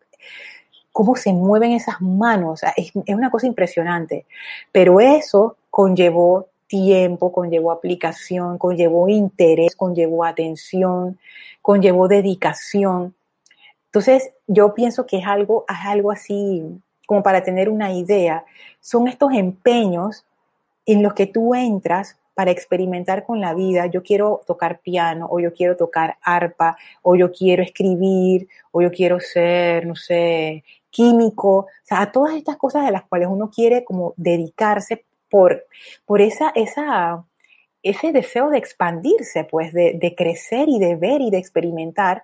[0.92, 4.26] cómo se mueven esas manos, es, una cosa impresionante.
[4.72, 11.20] Pero eso conllevó tiempo, conllevó aplicación, conllevó interés, conllevó atención,
[11.62, 13.14] conllevó dedicación.
[13.86, 16.64] Entonces, yo pienso que es algo, es algo así,
[17.06, 18.46] como para tener una idea,
[18.80, 20.26] son estos empeños
[20.86, 23.88] en los que tú entras para experimentar con la vida.
[23.88, 28.92] Yo quiero tocar piano, o yo quiero tocar arpa, o yo quiero escribir, o yo
[28.92, 33.50] quiero ser, no sé, químico, o sea, a todas estas cosas de las cuales uno
[33.50, 35.66] quiere como dedicarse por,
[36.06, 37.26] por esa, esa,
[37.82, 42.24] ese deseo de expandirse, pues, de, de crecer y de ver y de experimentar,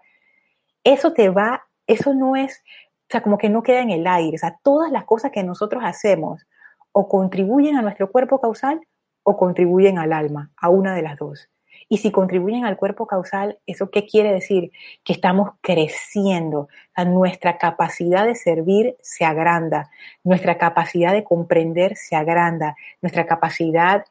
[0.83, 2.63] eso te va, eso no es,
[3.03, 5.43] o sea, como que no queda en el aire, o sea, todas las cosas que
[5.43, 6.45] nosotros hacemos
[6.91, 8.81] o contribuyen a nuestro cuerpo causal
[9.23, 11.49] o contribuyen al alma, a una de las dos.
[11.89, 14.71] Y si contribuyen al cuerpo causal, ¿eso qué quiere decir?
[15.03, 16.67] Que estamos creciendo.
[17.05, 19.89] nuestra capacidad de servir se agranda,
[20.23, 24.05] nuestra capacidad de comprender se agranda, nuestra capacidad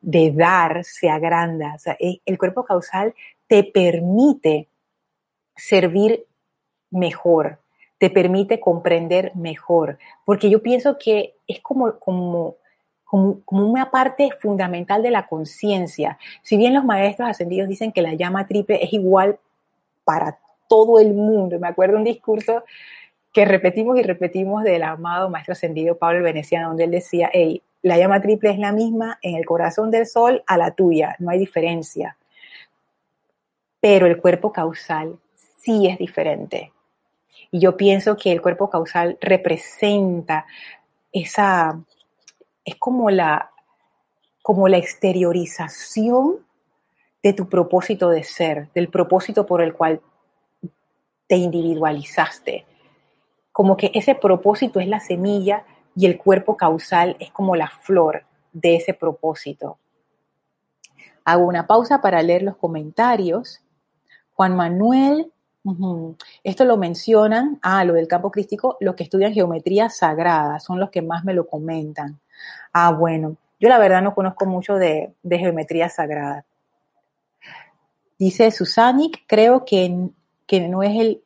[0.00, 1.76] de dar se agranda.
[1.98, 3.14] E, el cuerpo causal
[3.46, 4.68] te permite
[5.56, 6.24] servir
[6.90, 7.60] mejor,
[7.98, 12.56] te permite comprender mejor, porque yo pienso que es como, como
[13.08, 16.18] como, una parte fundamental de la conciencia.
[16.42, 19.38] Si bien los maestros ascendidos dicen que la llama triple es igual
[20.04, 22.64] para todo el mundo, me acuerdo un discurso
[23.32, 27.96] que repetimos y repetimos del amado maestro ascendido Pablo Veneciano, donde él decía, hey, la
[27.96, 31.38] llama triple es la misma en el corazón del sol a la tuya, no hay
[31.38, 32.18] diferencia.
[33.80, 35.18] Pero el cuerpo causal
[35.56, 36.72] sí es diferente.
[37.50, 40.44] Y yo pienso que el cuerpo causal representa
[41.10, 41.80] esa,
[42.68, 43.50] es como la,
[44.42, 46.46] como la exteriorización
[47.22, 50.02] de tu propósito de ser, del propósito por el cual
[51.26, 52.66] te individualizaste.
[53.52, 55.64] Como que ese propósito es la semilla
[55.96, 59.78] y el cuerpo causal es como la flor de ese propósito.
[61.24, 63.60] Hago una pausa para leer los comentarios.
[64.34, 65.32] Juan Manuel,
[66.44, 70.90] esto lo mencionan, ah, lo del campo crístico, los que estudian geometría sagrada, son los
[70.90, 72.20] que más me lo comentan.
[72.72, 76.44] Ah, bueno, yo la verdad no conozco mucho de, geometría sagrada.
[78.18, 80.08] Dice Susanic, creo que,
[80.46, 81.22] que, no es el,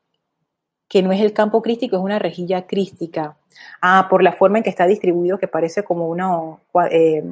[0.88, 3.36] que no es el campo crístico, es una rejilla crística.
[3.80, 7.22] Ah, por la forma en que está distribuido, que parece como uno, eh,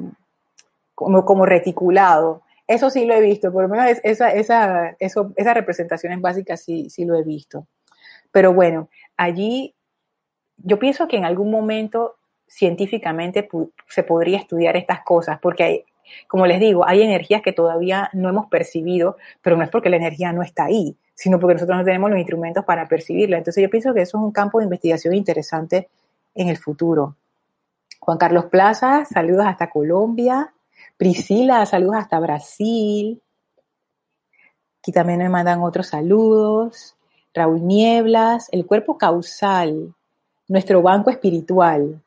[0.95, 2.41] como, como, reticulado.
[2.67, 7.05] Eso sí lo he visto, por lo menos esa, esa, esas representaciones básicas sí, sí
[7.05, 7.67] lo he visto.
[8.31, 9.75] Pero bueno, allí
[10.57, 12.15] yo pienso que en algún momento
[12.51, 13.47] científicamente
[13.87, 15.85] se podría estudiar estas cosas, porque hay,
[16.27, 19.95] como les digo, hay energías que todavía no hemos percibido, pero no es porque la
[19.95, 23.37] energía no está ahí, sino porque nosotros no tenemos los instrumentos para percibirla.
[23.37, 25.89] Entonces yo pienso que eso es un campo de investigación interesante
[26.35, 27.15] en el futuro.
[27.99, 30.53] Juan Carlos Plaza, saludos hasta Colombia.
[30.97, 33.21] Priscila, saludos hasta Brasil.
[34.79, 36.97] Aquí también me mandan otros saludos.
[37.33, 39.93] Raúl Nieblas, el cuerpo causal,
[40.49, 42.01] nuestro banco espiritual,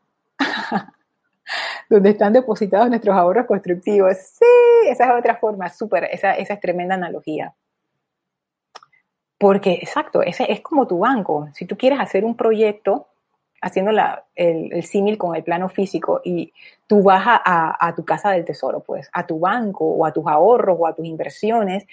[1.89, 4.17] donde están depositados nuestros ahorros constructivos.
[4.17, 7.55] Sí, esa es otra forma, súper, esa, esa es tremenda analogía.
[9.39, 11.49] Porque, exacto, ese es como tu banco.
[11.55, 13.09] Si tú quieres hacer un proyecto,
[13.61, 13.93] haciendo
[14.35, 16.53] el, símil con el plano físico y
[16.87, 20.77] tú vas a, tu casa del tesoro, pues, a tu banco o a tus ahorros
[20.79, 21.87] o a tus inversiones,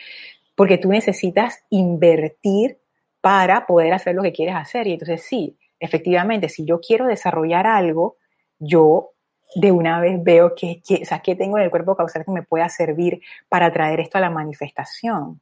[0.56, 2.78] porque tú necesitas invertir
[3.22, 4.88] para poder hacer lo que quieres hacer.
[4.88, 8.18] Y entonces sí, efectivamente, si yo quiero desarrollar algo,
[8.62, 9.12] yo
[9.56, 12.44] de una vez veo que, o sea, qué tengo en el cuerpo causal que me
[12.44, 15.42] pueda servir para traer esto a la manifestación.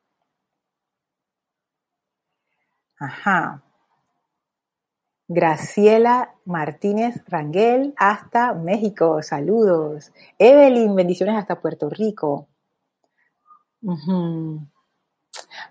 [2.97, 3.61] Ajá.
[5.27, 10.11] Graciela Martínez Rangel hasta México, saludos.
[10.39, 12.47] Evelyn, bendiciones hasta Puerto Rico.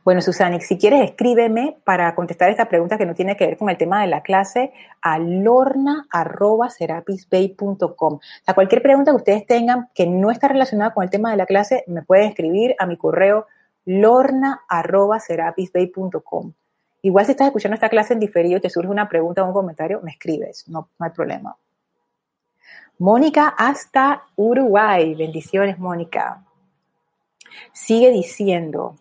[0.05, 3.71] Bueno, Susana, si quieres escríbeme para contestar esta pregunta que no tiene que ver con
[3.71, 4.73] el tema de la clase
[5.03, 8.15] a lorna.serapisbay.com.
[8.15, 11.37] O sea, cualquier pregunta que ustedes tengan que no está relacionada con el tema de
[11.37, 13.47] la clase, me pueden escribir a mi correo
[13.85, 16.53] lorna.serapisbay.com.
[17.03, 20.01] Igual si estás escuchando esta clase en diferido te surge una pregunta o un comentario,
[20.03, 21.57] me escribes, no hay problema.
[22.99, 25.15] Mónica hasta Uruguay.
[25.15, 26.43] Bendiciones, Mónica.
[27.73, 28.97] Sigue diciendo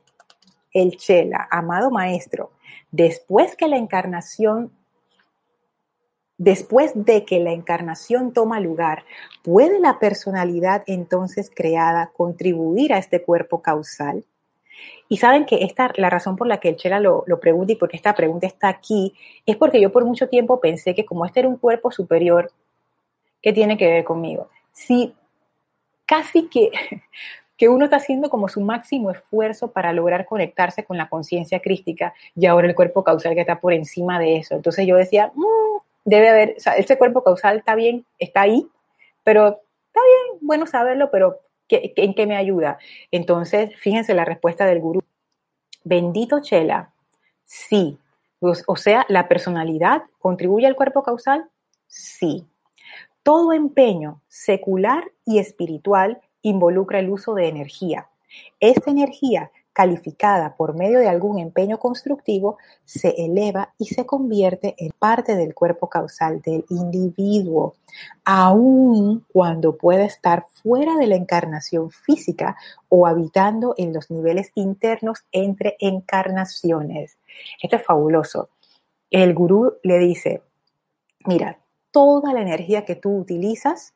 [0.82, 2.52] el Chela, amado maestro,
[2.92, 4.72] después que la encarnación,
[6.38, 9.04] después de que la encarnación toma lugar,
[9.44, 14.24] ¿puede la personalidad entonces creada contribuir a este cuerpo causal?
[15.10, 17.76] Y saben que esta, la razón por la que el Chela lo, lo pregunta y
[17.76, 21.26] por qué esta pregunta está aquí es porque yo por mucho tiempo pensé que como
[21.26, 22.52] este era un cuerpo superior,
[23.42, 24.50] ¿qué tiene que ver conmigo?
[24.74, 25.16] Si
[26.06, 26.72] casi que,
[27.58, 32.14] que uno está haciendo como su máximo esfuerzo para lograr conectarse con la conciencia crística
[32.36, 34.56] y ahora el cuerpo causal que está por encima de eso.
[34.56, 38.68] Entonces yo decía, mm, debe haber, ese cuerpo causal está bien, está ahí,
[39.24, 39.48] pero
[39.88, 41.40] está bien, bueno saberlo, pero
[41.70, 42.78] ¿En qué me ayuda?
[43.12, 45.02] Entonces, fíjense la respuesta del gurú.
[45.84, 46.94] Bendito Chela,
[47.44, 47.98] sí.
[48.40, 51.50] O sea, la personalidad contribuye al cuerpo causal,
[51.88, 52.46] sí.
[53.24, 58.08] Todo empeño secular y espiritual involucra el uso de energía.
[58.60, 64.90] Esta energía calificada por medio de algún empeño constructivo, se eleva y se convierte en
[64.98, 67.76] parte del cuerpo causal del individuo,
[68.26, 72.58] aun cuando puede estar fuera de la encarnación física
[72.90, 77.20] o habitando en los niveles internos entre encarnaciones.
[77.62, 78.50] Esto es fabuloso.
[79.12, 80.42] El gurú le dice,
[81.28, 81.60] mira,
[81.92, 83.94] toda la energía que tú utilizas,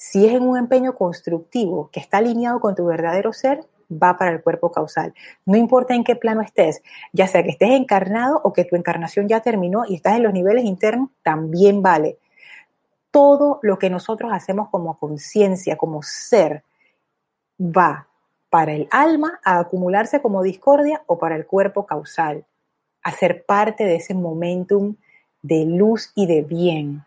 [0.00, 4.30] si es en un empeño constructivo que está alineado con tu verdadero ser, va para
[4.30, 5.12] el cuerpo causal.
[5.44, 9.28] No importa en qué plano estés, ya sea que estés encarnado o que tu encarnación
[9.28, 12.16] ya terminó y estás en los niveles internos, también vale.
[13.10, 16.64] Todo lo que nosotros hacemos como conciencia, como ser,
[17.60, 18.08] va
[18.48, 22.46] para el alma a acumularse como discordia o para el cuerpo causal,
[23.02, 24.96] a ser parte de ese momentum
[25.42, 27.04] de luz y de bien.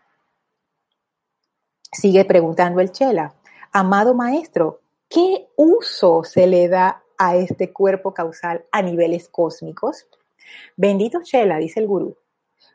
[1.94, 3.34] Sigue preguntando el Chela,
[3.70, 10.08] amado maestro, ¿qué uso se le da a este cuerpo causal a niveles cósmicos?
[10.76, 12.16] Bendito Chela, dice el gurú,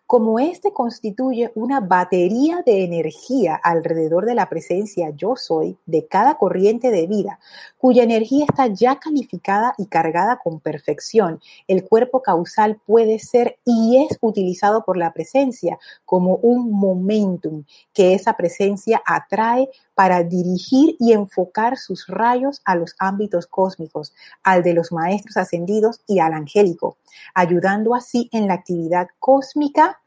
[0.09, 6.39] como éste constituye una batería de energía alrededor de la presencia yo soy de cada
[6.39, 7.39] corriente de vida,
[7.77, 14.03] cuya energía está ya calificada y cargada con perfección, el cuerpo causal puede ser y
[14.03, 21.13] es utilizado por la presencia como un momentum que esa presencia atrae para dirigir y
[21.13, 26.97] enfocar sus rayos a los ámbitos cósmicos, al de los maestros ascendidos y al angélico,
[27.35, 29.98] ayudando así en la actividad cósmica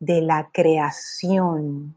[0.00, 1.96] de la creación.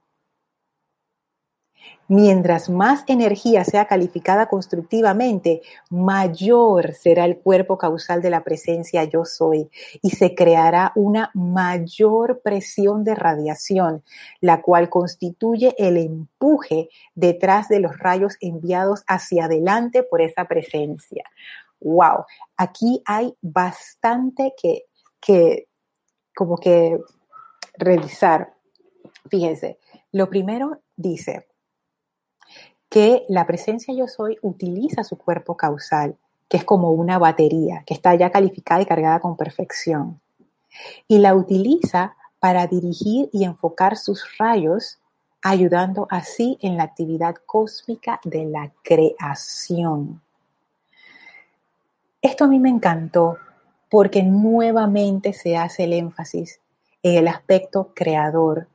[2.09, 9.23] Mientras más energía sea calificada constructivamente, mayor será el cuerpo causal de la presencia yo
[9.23, 9.69] soy
[10.01, 14.03] y se creará una mayor presión de radiación,
[14.41, 21.23] la cual constituye el empuje detrás de los rayos enviados hacia adelante por esa presencia.
[21.79, 22.25] ¡Wow!
[22.57, 24.83] Aquí hay bastante que,
[25.21, 25.67] que
[26.35, 26.99] como que
[27.73, 28.53] revisar.
[29.29, 29.79] Fíjense,
[30.11, 31.47] lo primero dice,
[32.93, 36.15] que la presencia yo soy utiliza su cuerpo causal,
[36.47, 40.21] que es como una batería, que está ya calificada y cargada con perfección.
[41.07, 44.99] Y la utiliza para dirigir y enfocar sus rayos,
[45.41, 50.21] ayudando así en la actividad cósmica de la creación.
[52.21, 53.37] Esto a mí me encantó
[53.89, 56.59] porque nuevamente se hace el énfasis
[57.03, 58.67] en el aspecto creador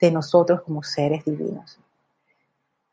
[0.00, 1.78] de nosotros como seres divinos.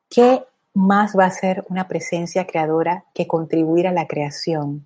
[0.10, 4.86] ¿Qué más va a ser una presencia creadora que contribuir a la creación.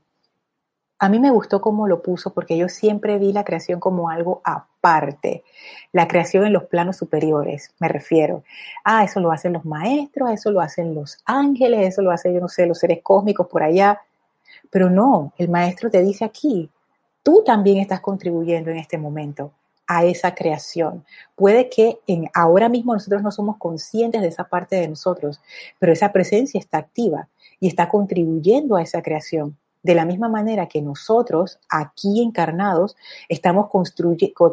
[1.00, 4.42] A mí me gustó cómo lo puso porque yo siempre vi la creación como algo
[4.46, 5.44] aparte,
[5.92, 8.44] la creación en los planos superiores, me refiero.
[8.86, 12.40] Ah, eso lo hacen los maestros, eso lo hacen los ángeles, eso lo hacen, yo
[12.40, 14.00] no sé, los seres cósmicos por allá.
[14.70, 16.70] Pero no, el maestro te dice aquí,
[17.22, 19.52] tú también estás contribuyendo en este momento
[19.88, 21.06] a esa creación.
[21.36, 25.42] Puede que en, ahora mismo nosotros no somos conscientes de esa parte de nosotros,
[25.80, 27.28] pero esa presencia está activa
[27.60, 29.58] y está contribuyendo a esa creación.
[29.82, 32.96] De la misma manera que nosotros, aquí encarnados,
[33.28, 33.70] estamos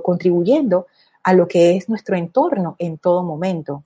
[0.03, 0.87] contribuyendo
[1.23, 3.85] a lo que es nuestro entorno en todo momento.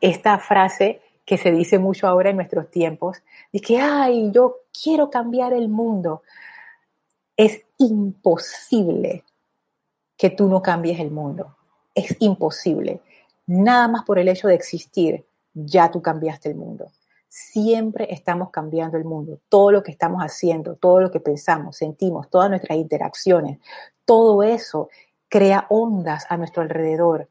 [0.00, 3.18] Esta frase que se dice mucho ahora en nuestros tiempos,
[3.52, 6.22] de que, ay, yo quiero cambiar el mundo,
[7.36, 9.24] es imposible
[10.20, 11.56] que tú no cambies el mundo.
[11.94, 13.00] Es imposible.
[13.46, 16.92] Nada más por el hecho de existir, ya tú cambiaste el mundo.
[17.26, 19.40] Siempre estamos cambiando el mundo.
[19.48, 23.60] Todo lo que estamos haciendo, todo lo que pensamos, sentimos, todas nuestras interacciones,
[24.04, 24.90] todo eso
[25.30, 27.30] crea ondas a nuestro alrededor,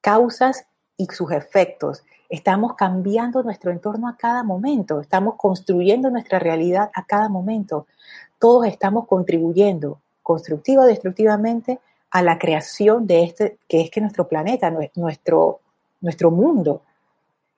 [0.00, 0.66] causas
[0.96, 2.04] y sus efectos.
[2.28, 7.88] Estamos cambiando nuestro entorno a cada momento, estamos construyendo nuestra realidad a cada momento.
[8.38, 14.28] Todos estamos contribuyendo constructiva o destructivamente a la creación de este, que es que nuestro
[14.28, 15.60] planeta, nuestro,
[16.00, 16.82] nuestro mundo.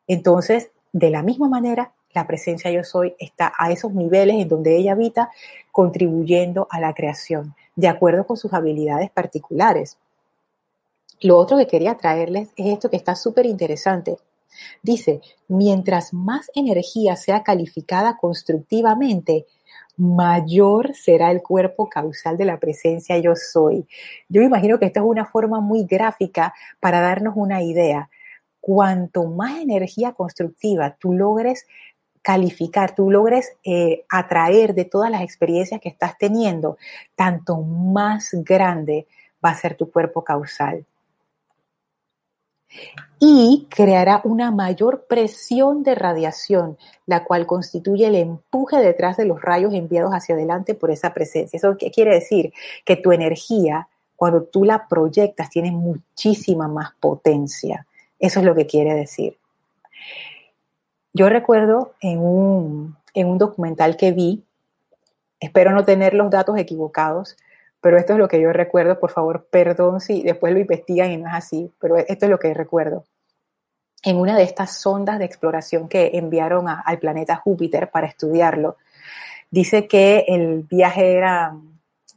[0.06, 4.76] Entonces, de la misma manera, la presencia yo soy está a esos niveles en donde
[4.76, 5.30] ella habita,
[5.70, 9.96] contribuyendo a la creación, de acuerdo con sus habilidades particulares.
[11.20, 14.18] Lo otro que quería traerles es esto que está súper interesante.
[14.82, 19.46] Dice, mientras más energía sea calificada constructivamente,
[19.96, 23.86] mayor será el cuerpo causal de la presencia yo soy.
[24.28, 28.08] Yo imagino que esta es una forma muy gráfica para darnos una idea.
[28.60, 31.66] Cuanto más energía constructiva tú logres
[32.22, 36.78] calificar, tú logres eh, atraer de todas las experiencias que estás teniendo,
[37.16, 39.08] tanto más grande
[39.44, 40.86] va a ser tu cuerpo causal
[43.18, 49.40] y creará una mayor presión de radiación, la cual constituye el empuje detrás de los
[49.40, 51.56] rayos enviados hacia adelante por esa presencia.
[51.56, 52.52] ¿Eso quiere decir?
[52.84, 57.86] Que tu energía, cuando tú la proyectas, tiene muchísima más potencia.
[58.18, 59.36] Eso es lo que quiere decir.
[61.12, 64.42] Yo recuerdo en un, en un documental que vi,
[65.38, 67.36] espero no tener los datos equivocados,
[67.82, 71.16] pero esto es lo que yo recuerdo, por favor, perdón si después lo investigan y
[71.16, 73.04] no es así, pero esto es lo que recuerdo.
[74.04, 78.76] En una de estas sondas de exploración que enviaron al planeta Júpiter para estudiarlo,
[79.50, 81.56] dice que el viaje era,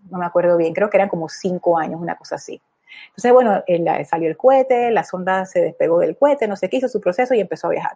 [0.09, 2.61] no me acuerdo bien, creo que eran como cinco años, una cosa así.
[3.07, 3.63] Entonces, bueno,
[4.07, 7.33] salió el cohete, la sonda se despegó del cohete, no sé qué, hizo su proceso
[7.33, 7.95] y empezó a viajar.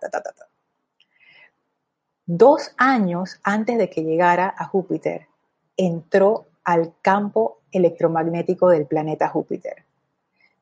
[2.25, 5.27] Dos años antes de que llegara a Júpiter,
[5.77, 9.85] entró al campo electromagnético del planeta Júpiter.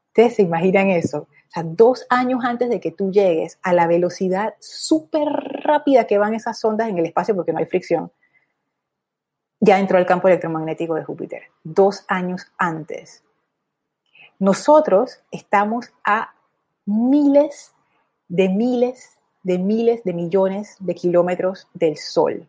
[0.07, 1.19] Ustedes se imaginan eso.
[1.19, 6.17] O sea, dos años antes de que tú llegues a la velocidad súper rápida que
[6.17, 8.11] van esas ondas en el espacio porque no hay fricción,
[9.59, 11.43] ya entró el campo electromagnético de Júpiter.
[11.63, 13.23] Dos años antes.
[14.39, 16.33] Nosotros estamos a
[16.85, 17.73] miles
[18.27, 22.45] de miles de miles de millones de kilómetros del Sol.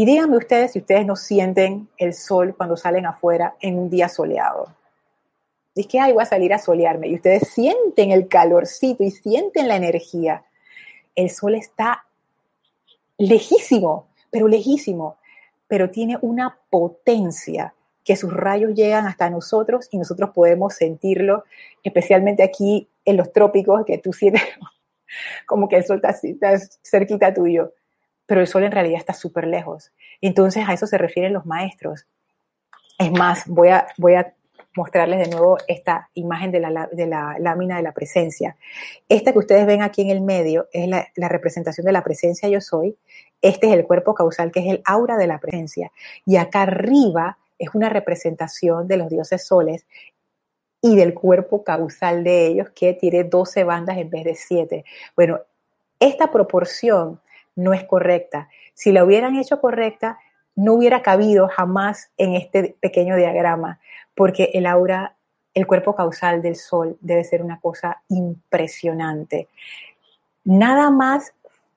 [0.00, 4.08] Y díganme ustedes si ustedes no sienten el sol cuando salen afuera en un día
[4.08, 4.74] soleado.
[5.74, 7.08] Es que, ay, voy a salir a solearme.
[7.08, 10.42] Y ustedes sienten el calorcito y sienten la energía.
[11.14, 12.06] El sol está
[13.18, 15.18] lejísimo, pero lejísimo,
[15.68, 21.44] pero tiene una potencia que sus rayos llegan hasta nosotros y nosotros podemos sentirlo,
[21.82, 24.44] especialmente aquí en los trópicos, que tú sientes
[25.46, 27.74] como que el sol está, está cerquita tuyo
[28.30, 29.90] pero el sol en realidad está súper lejos.
[30.20, 32.06] Entonces a eso se refieren los maestros.
[32.96, 34.32] Es más, voy a, voy a
[34.76, 38.56] mostrarles de nuevo esta imagen de la, de la, lámina de la presencia.
[39.08, 42.48] Esta que ustedes ven aquí en el medio es la, la, representación de la presencia
[42.48, 42.96] yo soy.
[43.42, 45.90] Este es el cuerpo causal, que es el aura de la presencia.
[46.24, 49.86] Y acá arriba es una representación de los dioses soles
[50.80, 54.84] y del cuerpo causal de ellos, que tiene 12 bandas en vez de 7.
[55.16, 55.40] Bueno,
[55.98, 57.20] esta proporción
[57.60, 58.48] no es correcta.
[58.74, 60.18] Si la hubieran hecho correcta,
[60.56, 63.80] no hubiera cabido jamás en este pequeño diagrama,
[64.14, 65.16] porque el aura,
[65.54, 69.48] el cuerpo causal del Sol debe ser una cosa impresionante.
[70.44, 71.32] Nada más,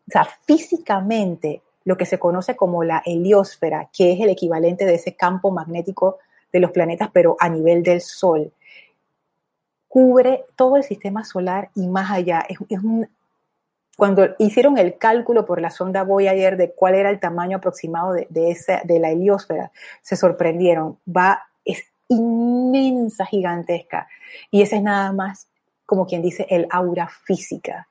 [0.07, 4.95] o sea, físicamente, lo que se conoce como la heliosfera, que es el equivalente de
[4.95, 6.19] ese campo magnético
[6.51, 8.53] de los planetas, pero a nivel del Sol,
[9.93, 12.45] cubre todo el sistema solar y más allá.
[12.49, 13.07] Es, un
[13.97, 18.51] cuando hicieron el cálculo por la sonda Voyager de cuál era el tamaño aproximado de,
[18.51, 19.71] esa, de la heliosfera,
[20.01, 20.97] se sorprendieron.
[21.07, 24.07] Va, es inmensa, gigantesca.
[24.49, 25.47] Y ese es nada más,
[25.85, 27.87] como quien dice, el aura física.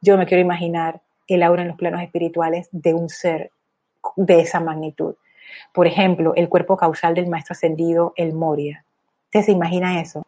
[0.00, 3.50] Yo me quiero imaginar el aura en los planos espirituales de un ser
[4.16, 5.16] de esa magnitud.
[5.72, 8.84] Por ejemplo, el cuerpo causal del maestro ascendido, el Moria.
[9.26, 10.26] ¿Usted se imagina eso?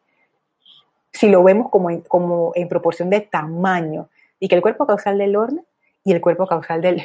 [1.12, 4.08] Si lo vemos como como en proporción de tamaño,
[4.44, 5.64] y que el cuerpo causal del horno
[6.04, 7.02] y el cuerpo causal del,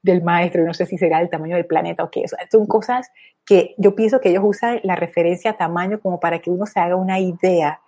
[0.00, 2.22] del maestro, no sé si será el tamaño del planeta o qué,
[2.52, 3.10] son cosas
[3.44, 6.78] que yo pienso que ellos usan la referencia a tamaño como para que uno se
[6.78, 7.80] haga una idea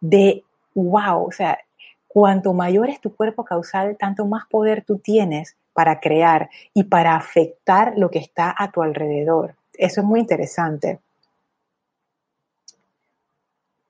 [0.00, 0.44] de,
[0.76, 1.58] wow, o sea,
[2.06, 7.16] cuanto mayor es tu cuerpo causal, tanto más poder tú tienes para crear y para
[7.16, 9.56] afectar lo que está a tu alrededor.
[9.72, 11.00] Eso es muy interesante.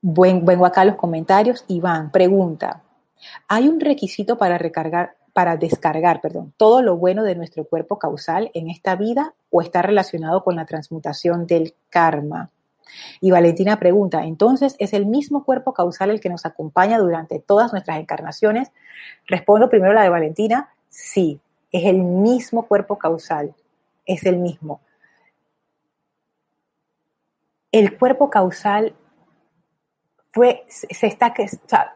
[0.01, 1.67] vengo acá a los comentarios.
[1.69, 2.83] Iván pregunta,
[3.49, 4.59] hay un requisito para
[5.57, 10.45] descargar, perdón, todo lo bueno de nuestro cuerpo causal en esta vida o está relacionado
[10.45, 12.51] con la transmutación del karma.
[13.21, 17.73] Y Valentina pregunta, entonces, ¿es el mismo cuerpo causal el que nos acompaña durante todas
[17.73, 18.71] nuestras encarnaciones?
[19.27, 21.41] Respondo primero la de Valentina, sí,
[21.71, 23.55] es el mismo cuerpo causal,
[24.07, 24.81] es el mismo.
[27.71, 28.95] El cuerpo causal
[30.69, 31.35] se está,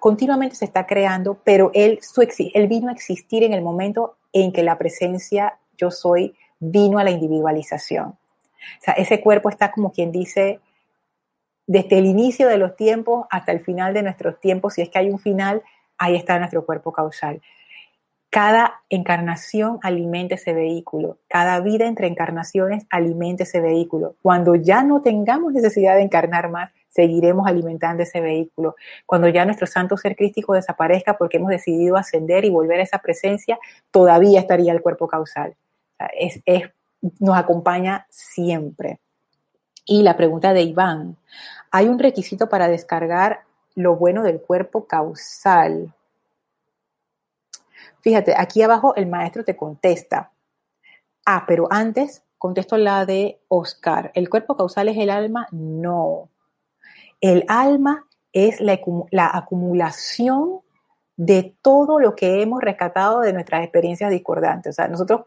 [0.01, 4.53] continuamente se está creando, pero él, su, él vino a existir en el momento en
[4.53, 8.07] que la presencia yo soy vino a la individualización.
[8.09, 10.61] O sea, ese cuerpo está como quien dice,
[11.67, 14.99] desde el inicio de los tiempos hasta el final de nuestros tiempos, si es que
[14.99, 15.63] hay un final,
[15.99, 17.43] ahí está nuestro cuerpo causal.
[18.31, 24.17] Cada encarnación alimenta ese vehículo, cada vida entre encarnaciones alimenta ese vehículo.
[24.23, 28.77] Cuando ya no tengamos necesidad de encarnar más, seguiremos alimentando ese vehículo.
[29.07, 32.99] Cuando ya nuestro santo ser crístico desaparezca porque hemos decidido ascender y volver a esa
[32.99, 33.59] presencia,
[33.91, 35.57] todavía estaría el cuerpo causal.
[36.19, 36.43] es,
[37.19, 39.01] nos acompaña siempre.
[39.85, 41.17] Y la pregunta de Iván,
[41.71, 43.43] ¿hay un requisito para descargar
[43.75, 45.93] lo bueno del cuerpo causal?
[48.01, 50.31] Fíjate, aquí abajo el maestro te contesta.
[51.25, 54.11] Ah, pero antes contesto la de Oscar.
[54.15, 55.47] ¿El cuerpo causal es el alma?
[55.53, 56.29] No.
[57.23, 58.81] El alma es la,
[59.33, 60.59] acumulación
[61.17, 64.71] de todo lo que hemos rescatado de nuestras experiencias discordantes.
[64.71, 65.27] O sea, nosotros,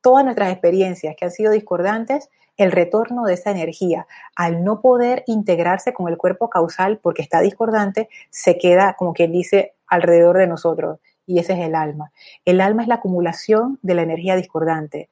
[0.00, 5.24] todas nuestras experiencias que han sido discordantes, el retorno de esa energía, al no poder
[5.26, 10.46] integrarse con el cuerpo causal porque está discordante, se queda, como quien dice, alrededor de
[10.46, 11.00] nosotros.
[11.26, 12.12] Y ese es el alma.
[12.46, 15.10] El alma es la acumulación de la energía discordante.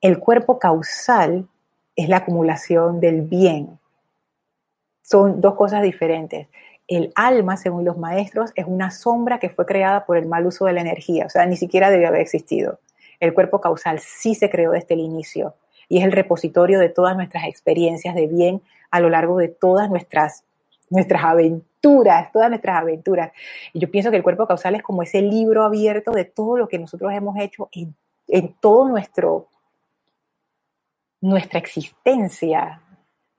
[0.00, 1.48] El cuerpo causal
[1.96, 3.79] es la acumulación del bien,
[5.10, 6.46] son dos cosas diferentes.
[6.86, 10.66] El alma, según los maestros, es una sombra que fue creada por el mal uso
[10.66, 12.78] de la energía, o sea, ni siquiera debió haber existido.
[13.18, 15.54] El cuerpo causal sí se creó desde el inicio
[15.88, 19.90] y es el repositorio de todas nuestras experiencias de bien a lo largo de todas
[19.90, 20.44] nuestras
[20.88, 23.30] nuestras aventuras, todas nuestras aventuras.
[23.72, 26.68] Y yo pienso que el cuerpo causal es como ese libro abierto de todo lo
[26.68, 27.94] que nosotros hemos hecho en,
[28.26, 29.46] en todo nuestro
[31.20, 32.82] nuestra existencia.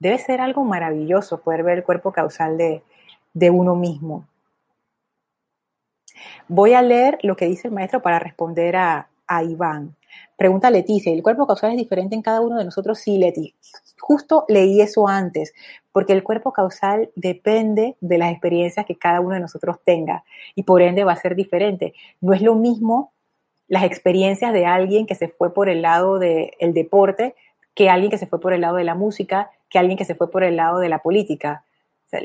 [0.02, 4.26] Debe ser algo maravilloso poder ver el cuerpo causal de, uno mismo.
[6.48, 9.94] Voy a leer lo que dice el maestro para responder a, a Iván.
[10.36, 12.98] Pregunta Leticia, ¿el cuerpo causal es diferente en cada uno de nosotros?
[12.98, 13.54] Sí, Leti.
[14.00, 15.54] Justo leí eso antes,
[15.92, 20.24] porque el cuerpo causal depende de las experiencias que cada uno de nosotros tenga
[20.56, 21.94] y por ende va a ser diferente.
[22.20, 23.12] No es lo mismo
[23.68, 27.36] las experiencias de alguien que se fue por el lado del deporte
[27.74, 30.14] que alguien que se fue por el lado de la música, que alguien que se
[30.14, 31.64] fue por el lado de la política.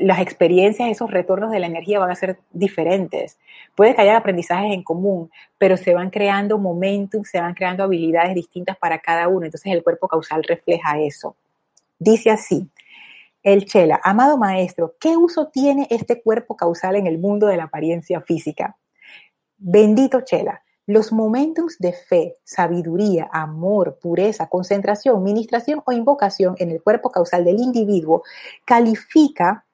[0.00, 3.38] las experiencias, esos retornos de la energía van a ser diferentes.
[3.74, 8.34] Puede que haya aprendizajes en común, pero se van creando momentum, se van creando habilidades
[8.34, 9.46] distintas para cada uno.
[9.46, 11.36] Entonces el cuerpo causal refleja eso.
[11.98, 12.68] Dice así,
[13.42, 17.64] el Chela, amado maestro, ¿qué uso tiene este cuerpo causal en el mundo de la
[17.64, 18.76] apariencia física?
[19.56, 26.82] Bendito Chela, los momentos de fe, sabiduría, amor, pureza, concentración, ministración o invocación en el
[26.82, 28.22] cuerpo causal del individuo
[28.64, 29.66] califica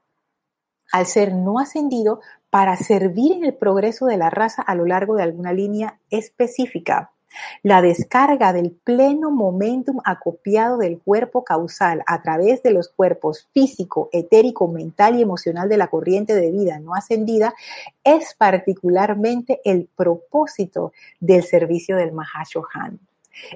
[0.91, 5.15] al ser no ascendido para servir en el progreso de la raza a lo largo
[5.15, 7.14] de alguna línea específica.
[7.63, 14.09] La descarga del pleno momentum acopiado del cuerpo causal a través de los cuerpos físico,
[14.13, 17.55] etérico, mental y emocional de la corriente de vida no ascendida
[18.03, 22.99] es particularmente el propósito del servicio del Mahashohan.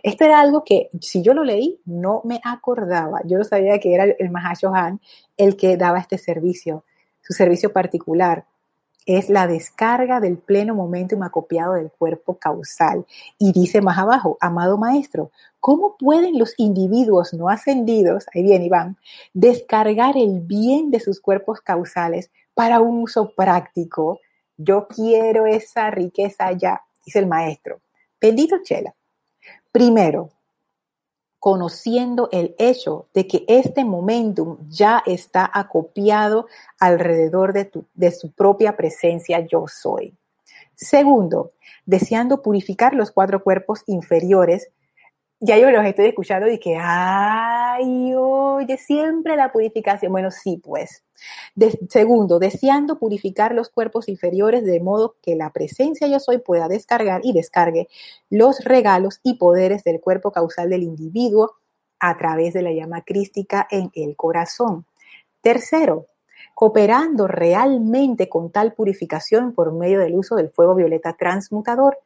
[0.03, 3.21] Esto era algo que, si yo lo leí, no me acordaba.
[3.25, 5.01] Yo no sabía que era el Mahashohan
[5.37, 6.85] el que daba este servicio,
[7.21, 8.45] su servicio particular
[9.09, 13.07] es la descarga del pleno momentum acopiado del cuerpo causal.
[13.39, 15.31] Y dice más abajo, amado maestro,
[15.61, 18.99] ¿cómo pueden los individuos no ascendidos, ahí viene Iván,
[19.33, 24.21] descargar el bien de sus cuerpos causales para un uso práctico?
[24.59, 27.81] Yo quiero esa riqueza ya, dice el maestro.
[28.21, 28.95] Bendito Chela.
[29.73, 30.29] Primero,
[31.39, 36.47] conociendo el hecho de que este momentum ya está acopiado
[36.79, 40.15] alrededor de, de su propia presencia yo soy.
[40.75, 41.53] Segundo,
[41.87, 44.69] deseando purificar los cuatro cuerpos inferiores
[45.41, 50.11] ya yo los estoy escuchando y que, ay, oye, siempre la purificación.
[50.11, 51.05] Bueno, sí, pues.
[51.89, 57.21] segundo, deseando purificar los cuerpos inferiores de modo que la presencia yo soy pueda descargar
[57.25, 57.89] y descargue
[58.31, 61.57] los regalos y poderes del cuerpo causal del individuo
[62.01, 64.87] a través de la llama crística en el corazón.
[65.41, 66.07] Tercero,
[66.55, 71.99] cooperando realmente con tal purificación por medio del uso del fuego violeta transmutador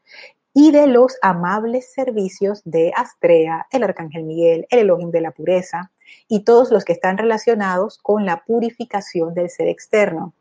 [0.54, 5.90] y de los amables servicios de Astrea, el Arcángel Miguel, el Elohim de la pureza
[6.28, 10.34] y todos los que están relacionados con la purificación del ser externo.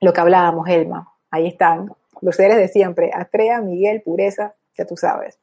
[0.00, 4.96] Lo que hablábamos, Elma, ahí están los seres de siempre, Astrea, Miguel, pureza, ya tú
[4.96, 5.38] sabes.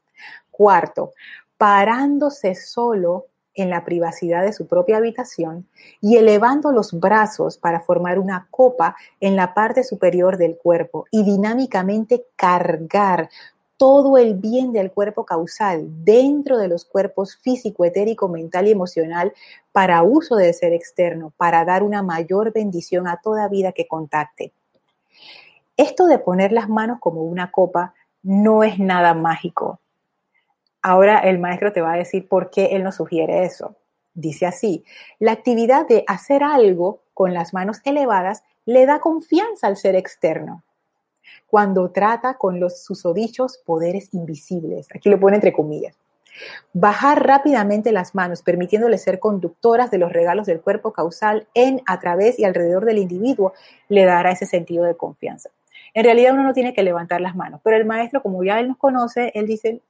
[0.52, 1.14] Cuarto,
[1.58, 5.68] parándose solo en la privacidad de su propia habitación
[6.02, 11.24] y elevando los brazos para formar una copa en la parte superior del cuerpo y
[11.24, 13.30] dinámicamente cargar
[13.78, 19.34] todo el bien del cuerpo causal dentro de los cuerpos físico, etérico, mental y emocional
[19.72, 24.54] para uso del ser externo, para dar una mayor bendición a toda vida que contacte.
[25.78, 29.80] Esto de poner las manos como una copa no es nada mágico.
[30.82, 33.76] Ahora el maestro te va a decir por qué él nos sugiere eso.
[34.14, 34.86] Dice así,
[35.20, 40.64] la actividad de hacer algo con las manos elevadas le da confianza al ser externo
[41.48, 44.88] cuando trata con los susodichos poderes invisibles.
[44.94, 45.96] Aquí lo pone entre comillas.
[46.74, 52.00] Bajar rápidamente las manos, permitiéndole ser conductoras de los regalos del cuerpo causal en, a
[52.00, 53.54] través y alrededor del individuo,
[53.88, 55.50] le dará ese sentido de confianza.
[55.94, 58.68] En realidad uno no tiene que levantar las manos, pero el maestro, como ya él
[58.68, 59.82] nos conoce, él dice,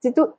[0.00, 0.36] si tú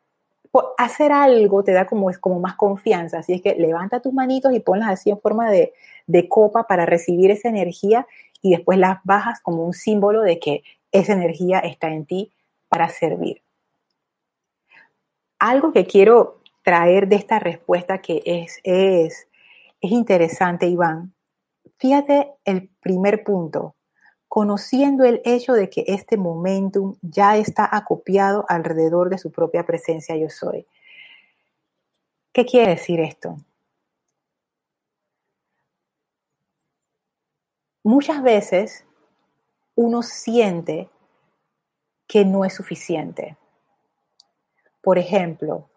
[0.78, 4.62] hacer algo te da como, como más confianza, así es que levanta tus manitos y
[4.62, 5.74] ponlas así en forma de,
[6.08, 8.08] de copa para recibir esa energía
[8.46, 12.32] y después las bajas como un símbolo de que esa energía está en ti
[12.70, 13.42] para servir.
[15.40, 19.28] Algo que quiero traer de esta respuesta que es, es,
[19.82, 21.16] es interesante, Iván.
[21.80, 23.74] Fíjate el primer punto,
[24.28, 30.16] conociendo el hecho de que este momentum ya está acopiado alrededor de su propia presencia
[30.18, 30.68] yo soy.
[32.32, 33.38] ¿Qué quiere decir esto?
[37.86, 38.84] Muchas veces
[39.76, 40.90] uno siente
[42.08, 43.38] que no es suficiente.
[44.82, 45.70] Por ejemplo,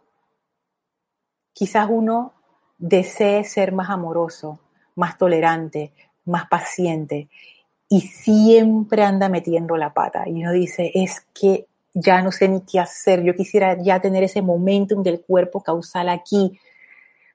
[1.53, 2.33] quizás uno
[2.79, 4.59] desee ser más amoroso,
[4.95, 5.93] más tolerante,
[6.25, 7.29] más paciente
[7.91, 10.27] y siempre anda metiendo la pata.
[10.29, 14.25] Y uno dice, es que ya no sé ni qué hacer, yo quisiera ya tener
[14.25, 16.59] ese momentum del cuerpo causal aquí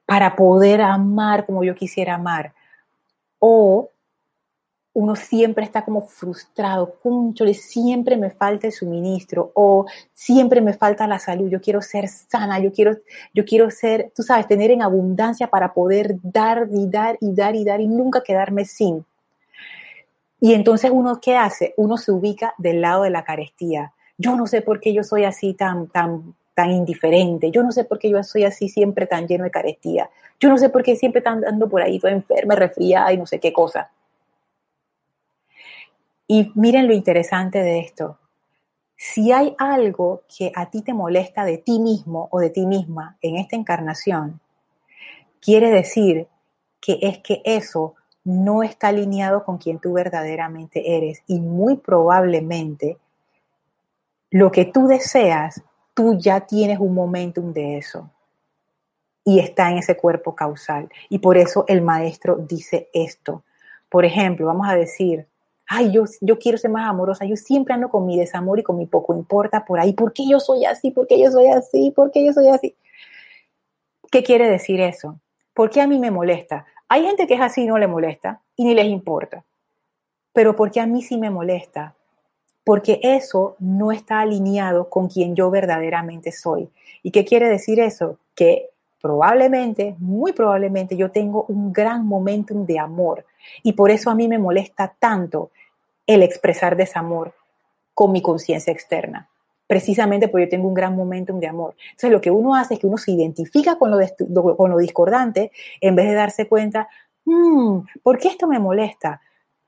[0.08, 2.54] para poder amar como yo quisiera amar.
[3.38, 3.93] O
[4.94, 6.96] uno siempre está como frustrado,
[7.40, 12.08] le siempre me falta el suministro o siempre me falta la salud, yo quiero ser
[12.08, 12.98] sana, yo quiero,
[13.34, 17.56] yo quiero ser, tú sabes, tener en abundancia para poder dar y dar y dar
[17.56, 19.04] y dar y nunca quedarme sin.
[20.40, 21.74] Y entonces uno, ¿qué hace?
[21.78, 23.94] Uno se ubica del lado de la carestía.
[24.18, 27.50] Yo no sé por qué yo soy así tan, tan, tan indiferente.
[27.50, 30.10] Yo no sé por qué yo soy así siempre tan lleno de carestía.
[30.40, 33.26] Yo no sé por qué siempre están ando por ahí toda enferma, resfriada y no
[33.26, 33.90] sé qué cosa.
[36.28, 38.20] Y miren lo interesante de esto.
[38.96, 43.18] Si hay algo que a ti te molesta de ti mismo o de ti misma
[43.22, 44.40] en esta encarnación,
[45.42, 46.28] quiere decir
[46.80, 52.98] que es que eso no está alineado con quien tú verdaderamente eres y muy probablemente
[54.32, 55.62] lo que tú deseas,
[55.94, 58.10] tú ya tienes un momentum de eso
[59.24, 60.90] y está en ese cuerpo causal.
[61.10, 63.44] Y por eso el maestro dice esto.
[63.90, 65.28] Por ejemplo, vamos a decir,
[65.76, 68.86] ay, yo, quiero ser más amorosa, yo siempre ando con mi desamor y con mi
[68.86, 70.92] poco importa por ahí, ¿por qué yo soy así?
[70.92, 71.92] ¿Por qué yo soy así?
[71.92, 72.76] ¿Por qué yo soy así?
[74.12, 75.20] ¿Qué quiere decir eso?
[75.54, 76.68] ¿Por qué a mí me molesta?
[76.88, 79.44] Hay gente que es así y no le molesta y ni les importa.
[80.32, 81.96] Pero ¿por qué a mí sí me molesta?
[82.64, 86.70] Porque eso no está alineado con quien yo verdaderamente soy.
[87.02, 88.20] ¿Y qué quiere decir eso?
[88.36, 88.70] Que
[89.02, 93.26] probablemente, muy probablemente, yo tengo un gran momentum de amor.
[93.64, 95.50] Y por eso a mí me molesta tanto
[96.08, 97.34] el expresar desamor
[97.94, 99.30] con mi conciencia externa.
[99.68, 101.76] Precisamente porque yo tengo un gran momentum de amor.
[101.92, 105.52] Entonces, lo que uno hace es que uno se identifica con lo, con lo discordante
[105.80, 106.90] en vez de darse cuenta,
[107.26, 109.22] hmm, ¿por qué esto me molesta?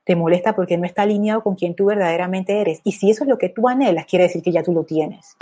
[0.04, 2.80] Te molesta porque no está alineado con quien tú verdaderamente eres.
[2.84, 5.36] Y si eso es lo que tú anhelas, quiere decir que ya tú lo tienes.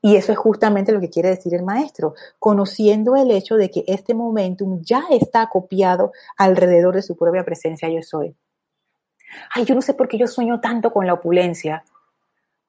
[0.00, 3.84] Y eso es justamente lo que quiere decir el maestro, conociendo el hecho de que
[3.86, 8.34] este momentum ya está copiado alrededor de su propia presencia yo soy.
[9.54, 11.84] Ay, yo no sé por qué yo sueño tanto con la opulencia,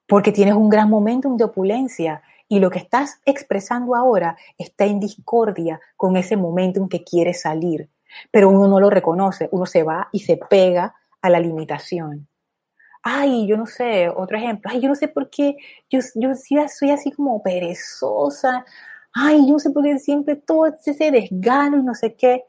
[0.06, 5.00] porque tienes un gran momentum de opulencia y lo que estás expresando ahora está en
[5.00, 7.88] discordia con ese momentum que quiere salir,
[8.30, 12.26] pero uno no lo reconoce, uno se va y se pega a la limitación.
[13.02, 15.56] Ay, yo no sé, otro ejemplo, ay, yo no sé por qué,
[15.90, 18.64] yo, yo soy así como perezosa,
[19.12, 22.44] ay, yo no sé por qué siempre todo ese desgano y no sé qué,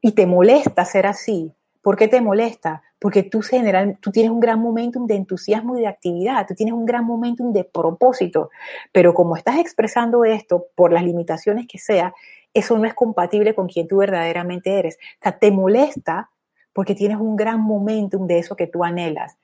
[0.00, 1.52] y te molesta ser así.
[1.82, 2.82] ¿Por qué te molesta?
[2.98, 6.74] Porque tú, general, tú tienes un gran momentum de entusiasmo y de actividad, tú tienes
[6.74, 8.50] un gran momentum de propósito,
[8.92, 12.14] pero como estás expresando esto por las limitaciones que sea,
[12.52, 14.96] eso no es compatible con quien tú verdaderamente eres.
[15.20, 16.30] O sea, te molesta
[16.72, 19.36] porque tienes un gran momentum de eso que tú anhelas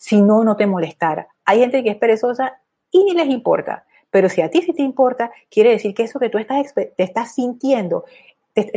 [0.00, 1.28] si no, no te molestara.
[1.44, 2.58] Hay gente que es perezosa
[2.90, 3.84] y ni les importa.
[4.10, 6.94] Pero si a ti sí te importa, quiere decir que eso que tú estás, te
[6.96, 8.06] estás sintiendo,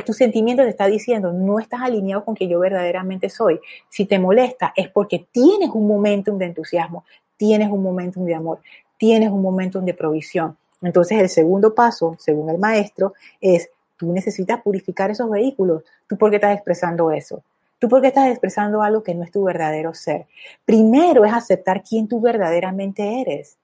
[0.06, 3.60] tu sentimiento te está diciendo, no estás alineado con quien yo verdaderamente soy.
[3.90, 7.06] Si te molesta, es porque tienes un momentum de entusiasmo,
[7.38, 8.60] tienes un momentum de amor,
[8.98, 10.58] tienes un momentum de provisión.
[10.82, 15.84] Entonces, el segundo paso, según el maestro, es tú necesitas purificar esos vehículos.
[16.08, 17.44] ¿Tú por qué estás expresando eso?
[17.80, 20.26] ¿Tú por qué estás expresando algo que no es tu verdadero ser?
[20.66, 23.58] Primero es aceptar quién tú verdaderamente eres.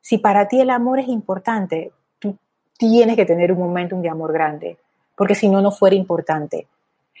[0.00, 2.36] Si para ti el amor es importante, tú
[2.76, 4.76] tienes que tener un momento de amor grande,
[5.16, 6.66] porque si no, no fuera importante.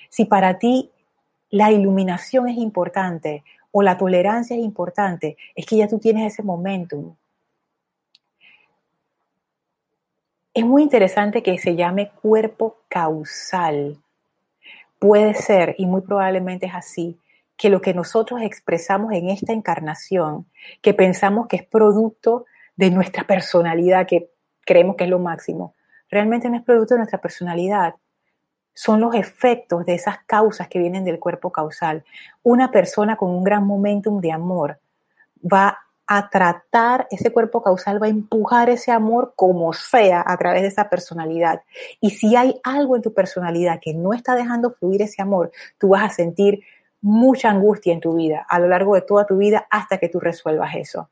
[0.08, 0.90] Si para ti
[1.50, 6.42] la iluminación es importante o la tolerancia es importante, es que ya tú tienes ese
[6.42, 7.14] momentum.
[10.52, 13.98] Es muy interesante que se llame cuerpo causal
[15.04, 17.18] puede ser, y muy probablemente es así,
[17.58, 20.46] que lo que nosotros expresamos en esta encarnación,
[20.80, 24.30] que pensamos que es producto de nuestra personalidad, que
[24.64, 25.73] creemos que es lo máximo,
[26.14, 27.96] realmente no es producto de nuestra personalidad.
[28.72, 32.04] Son los efectos de esas causas que vienen del cuerpo causal.
[32.42, 34.80] Una persona con un gran momentum de amor
[35.40, 40.62] va a tratar, ese cuerpo causal va a empujar ese amor como sea a través
[40.62, 41.62] de esa personalidad.
[42.00, 45.90] Y si hay algo en tu personalidad que no está dejando fluir ese amor, tú
[45.90, 46.60] vas a sentir
[47.00, 50.20] mucha angustia en tu vida a lo largo de toda tu vida hasta que tú
[50.20, 51.10] resuelvas eso.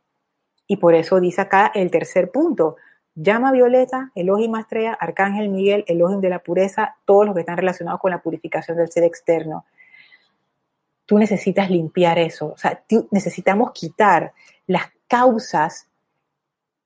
[0.66, 2.76] Y por eso dice acá el tercer punto.
[3.14, 8.00] Llama Violeta, Elohim Maestrea, Arcángel Miguel, Elohim de la pureza, todos los que están relacionados
[8.00, 9.66] con la purificación del ser externo.
[11.04, 12.52] Tú necesitas limpiar eso.
[12.52, 14.32] O sea, necesitamos quitar
[14.66, 15.88] las causas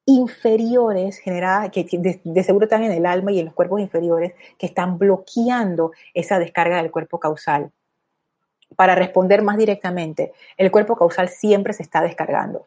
[0.05, 4.66] inferiores generadas, que de, seguro están en el alma y en los cuerpos inferiores, que
[4.66, 7.70] están bloqueando esa descarga del cuerpo causal.
[8.74, 12.66] para responder más directamente, el cuerpo causal siempre se está descargando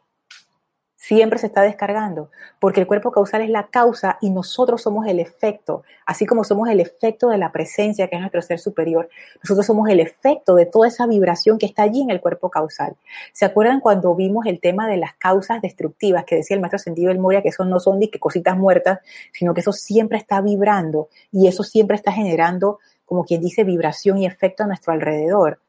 [1.10, 2.30] siempre se está descargando,
[2.60, 6.70] porque el cuerpo causal es la causa y nosotros somos el efecto, así como somos
[6.70, 9.10] el efecto de la presencia que es nuestro ser superior,
[9.44, 12.96] nosotros somos el efecto de toda esa vibración que está allí en el cuerpo causal.
[13.34, 17.08] ¿Se acuerdan cuando vimos el tema de las causas destructivas que decía el maestro Sentido
[17.08, 19.00] del Moria, que eso no son ni que cositas muertas,
[19.34, 24.20] sino que eso siempre está vibrando y eso siempre está generando, como quien dice, vibración
[24.20, 25.60] y efecto a nuestro alrededor?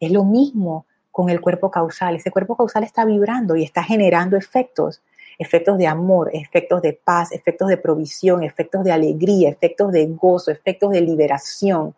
[0.00, 0.86] Es lo mismo
[1.18, 2.14] con el cuerpo causal.
[2.14, 5.02] Ese cuerpo causal está vibrando y está generando efectos,
[5.36, 10.52] efectos de amor, efectos de paz, efectos de provisión, efectos de alegría, efectos de gozo,
[10.52, 11.92] efectos de liberación.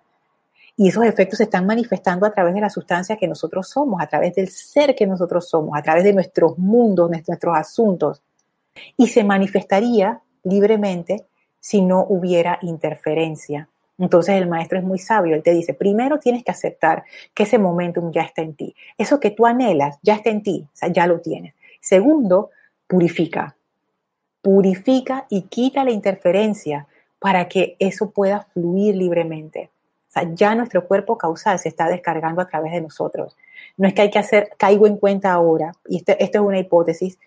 [0.74, 4.06] Y esos efectos se están manifestando a través de la sustancia que nosotros somos, a
[4.06, 8.22] través del ser que nosotros somos, a través de nuestros mundos, nuestros asuntos.
[8.96, 11.26] Y se manifestaría libremente
[11.58, 13.68] si no hubiera interferencia.
[14.00, 17.58] Entonces el maestro es muy sabio, él te dice, primero tienes que aceptar que ese
[17.58, 18.74] momentum ya está en ti.
[18.96, 21.54] Eso que tú anhelas ya está en ti, o sea, ya lo tienes.
[21.82, 22.50] Segundo,
[22.86, 23.56] purifica.
[24.40, 26.86] Purifica y quita la interferencia
[27.18, 29.70] para que eso pueda fluir libremente.
[30.08, 33.36] O sea, ya nuestro cuerpo causal se está descargando a través de nosotros.
[33.76, 36.58] No es que hay que hacer, caigo en cuenta ahora, y esto, esto es una
[36.58, 37.18] hipótesis,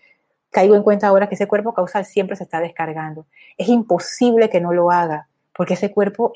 [0.50, 3.28] caigo en cuenta ahora que ese cuerpo causal siempre se está descargando.
[3.60, 6.34] Es imposible que no lo haga, porque ese cuerpo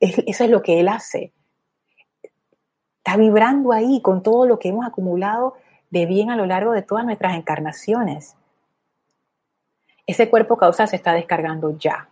[0.00, 1.32] eso es lo que Él hace.
[2.98, 5.54] Está vibrando ahí con todo lo que hemos acumulado
[5.90, 8.36] de bien a lo largo de todas nuestras encarnaciones.
[10.06, 12.08] Ese cuerpo causal se está descargando ya.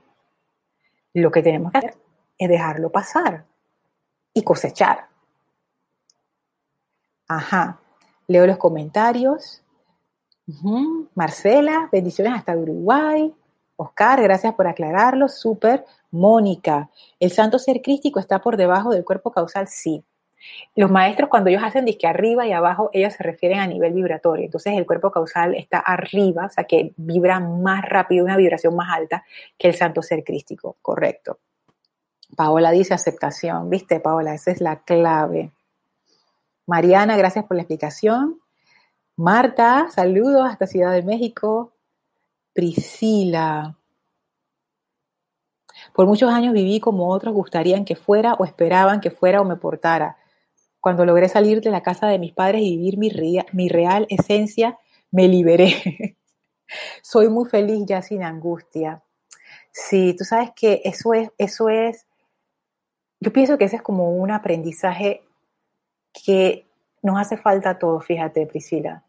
[1.14, 1.97] Lo que tenemos que hacer
[2.39, 3.45] es dejarlo pasar
[4.33, 5.09] y cosechar.
[7.26, 7.81] Ajá.
[8.26, 9.62] Leo los comentarios.
[11.14, 13.35] Marcela, bendiciones hasta Uruguay.
[13.76, 15.29] Oscar, gracias por aclararlo.
[15.29, 15.85] Súper.
[16.11, 16.91] Mónica,
[17.21, 19.69] ¿el santo ser crístico está por debajo del cuerpo causal?
[19.69, 20.05] Sí.
[20.75, 24.45] Los maestros cuando ellos hacen disque arriba y abajo, ellos se refieren a nivel vibratorio.
[24.45, 28.89] Entonces el cuerpo causal está arriba, o sea que vibra más rápido, una vibración más
[28.97, 29.25] alta
[29.59, 31.41] que el santo ser crístico, correcto.
[32.37, 35.53] Paola dice aceptación, viste Paola, esa es la clave.
[36.67, 38.41] Mariana, gracias por la explicación.
[39.17, 41.73] Marta, saludos hasta Ciudad de México.
[42.53, 43.78] Priscila,
[45.99, 49.57] por muchos años viví como otros gustarían que fuera o esperaban que fuera o me
[49.57, 50.17] portara.
[50.79, 52.99] Cuando logré salir de la casa de mis padres y vivir
[53.53, 54.79] mi, real esencia,
[55.11, 56.17] me liberé.
[57.03, 59.03] Soy muy feliz ya sin angustia.
[59.73, 62.07] Sí, tú sabes que eso es, eso es,
[63.19, 65.25] yo pienso que ese es como un aprendizaje
[66.13, 66.69] que
[67.03, 69.03] nos hace falta a todos, fíjate, Priscila.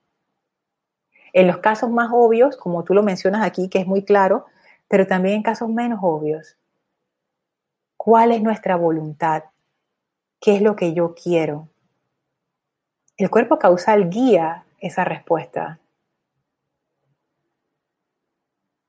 [1.34, 4.48] En los casos más obvios, como tú lo mencionas aquí, que es muy claro,
[4.88, 6.56] pero también en casos menos obvios.
[8.02, 9.44] ¿Cuál es nuestra voluntad?
[10.40, 11.68] ¿Qué es lo que yo quiero?
[13.18, 15.82] El cuerpo causal guía esa respuesta.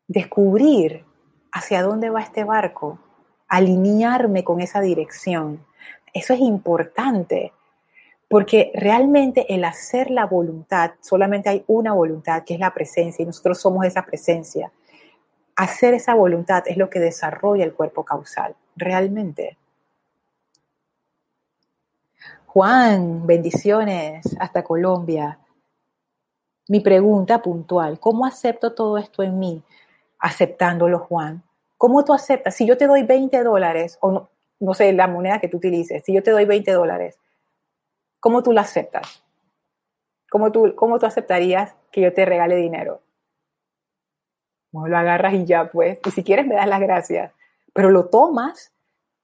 [0.06, 1.04] Descubrir
[1.50, 3.00] hacia dónde va este barco,
[3.48, 5.66] alinearme con esa dirección.
[6.14, 7.52] Eso es importante,
[8.28, 13.26] porque realmente el hacer la voluntad, solamente hay una voluntad, que es la presencia, y
[13.26, 14.70] nosotros somos esa presencia
[15.60, 19.56] hacer esa voluntad es lo que desarrolla el cuerpo causal, realmente.
[22.46, 25.38] Juan, bendiciones hasta Colombia.
[26.66, 29.62] Mi pregunta puntual, ¿cómo acepto todo esto en mí?
[30.18, 31.44] Aceptándolo, Juan.
[31.76, 32.56] ¿Cómo tú aceptas?
[32.56, 34.28] Si yo te doy 20 dólares, o
[34.58, 37.18] no, sé, la moneda que tú utilices, si yo te doy 20 dólares,
[38.18, 39.22] ¿cómo tú lo aceptas?
[40.28, 43.00] ¿Cómo tú, ¿Cómo tú aceptarías que yo te regale dinero?
[44.72, 47.32] No lo agarras y ya pues, y si quieres me das las gracias,
[47.80, 48.74] pero lo tomas,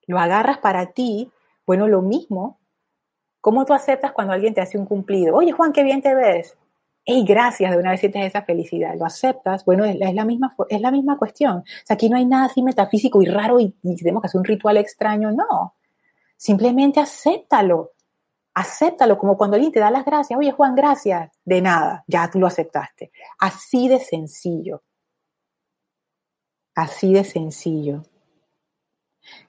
[0.07, 1.31] lo agarras para ti,
[1.67, 2.57] bueno, lo mismo.
[3.39, 5.35] ¿Cómo tú aceptas cuando alguien te hace un cumplido?
[5.35, 6.57] Oye, Juan, qué bien te ves.
[7.05, 8.95] Hey, gracias, de una vez sientes esa felicidad.
[8.97, 11.57] Lo aceptas, bueno, es, la, misma, es la misma cuestión.
[11.57, 14.39] O sea, aquí no hay nada así metafísico y raro y, y tenemos que hacer
[14.39, 15.75] un ritual extraño, no.
[16.35, 17.91] Simplemente acéptalo.
[18.55, 20.35] Acéptalo como cuando alguien te da las gracias.
[20.35, 21.31] Oye, Juan, gracias.
[21.45, 23.11] De nada, ya tú lo aceptaste.
[23.37, 24.81] Así de sencillo.
[26.73, 28.01] Así de sencillo.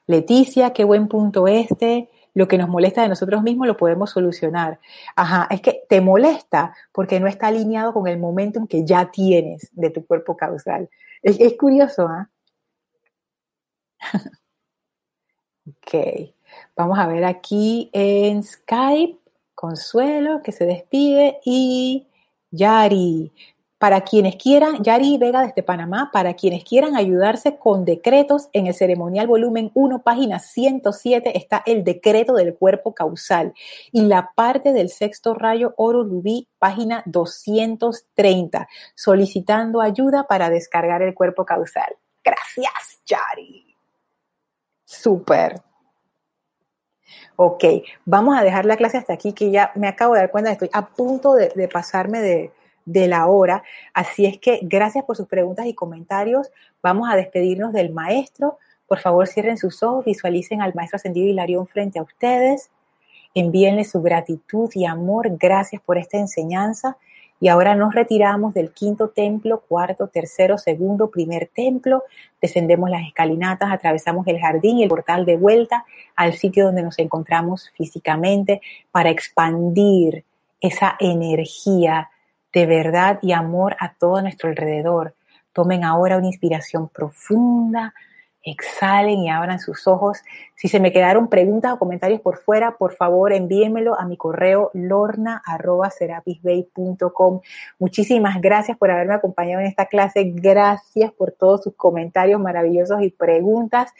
[0.08, 2.08] Leticia, qué buen punto este.
[2.32, 4.80] Lo que nos molesta de nosotros mismos lo podemos solucionar.
[5.14, 9.68] Ajá, es que te molesta porque no está alineado con el momentum que ya tienes
[9.72, 10.88] de tu cuerpo causal.
[11.22, 12.30] Es, curioso, ¿ah?
[15.66, 16.32] ok,
[16.74, 19.18] vamos a ver aquí en Skype,
[19.54, 22.06] Consuelo, que se despide, y
[22.50, 23.30] Yari.
[23.78, 28.74] Para quienes quieran, Yari Vega desde Panamá, para quienes quieran ayudarse con decretos, en el
[28.74, 33.54] ceremonial volumen 1, página 107, está el decreto del cuerpo causal
[33.92, 41.14] y la parte del sexto rayo oro rubí, página 230, solicitando ayuda para descargar el
[41.14, 41.96] cuerpo causal.
[42.24, 43.76] Gracias, Yari.
[44.84, 45.62] Súper.
[47.36, 47.64] Ok,
[48.04, 50.68] vamos a dejar la clase hasta aquí, que ya me acabo de dar cuenta, estoy
[50.72, 52.52] a punto de pasarme de,
[52.88, 53.62] de la hora.
[53.92, 56.50] Así es que gracias por sus preguntas y comentarios.
[56.82, 58.58] Vamos a despedirnos del maestro.
[58.86, 62.70] Por favor, cierren sus ojos, visualicen al maestro ascendido Hilarión frente a ustedes.
[63.34, 65.36] Envíenle su gratitud y amor.
[65.38, 66.96] Gracias por esta enseñanza.
[67.40, 72.02] Y ahora nos retiramos del quinto templo, cuarto, tercero, segundo, primer templo.
[72.40, 75.84] Descendemos las escalinatas, atravesamos el jardín y el portal de vuelta
[76.16, 78.60] al sitio donde nos encontramos físicamente
[78.90, 80.24] para expandir
[80.60, 82.10] esa energía
[82.52, 85.14] de verdad y amor a todo nuestro alrededor.
[85.52, 87.94] Tomen ahora una inspiración profunda,
[88.42, 90.18] exhalen y abran sus ojos.
[90.54, 94.70] Si se me quedaron preguntas o comentarios por fuera, por favor envíenmelo a mi correo
[94.74, 97.40] lorna.serapisbay.com.
[97.78, 100.32] Muchísimas gracias por haberme acompañado en esta clase.
[100.34, 103.92] Gracias por todos sus comentarios maravillosos y preguntas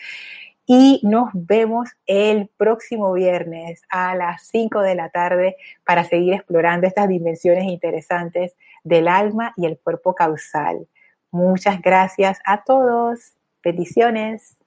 [0.70, 6.86] y nos vemos el próximo viernes a las 5 de la tarde para seguir explorando
[6.86, 8.54] estas dimensiones interesantes
[8.84, 10.86] del alma y el cuerpo causal.
[11.30, 13.32] Muchas gracias a todos.
[13.64, 14.58] Bendiciones.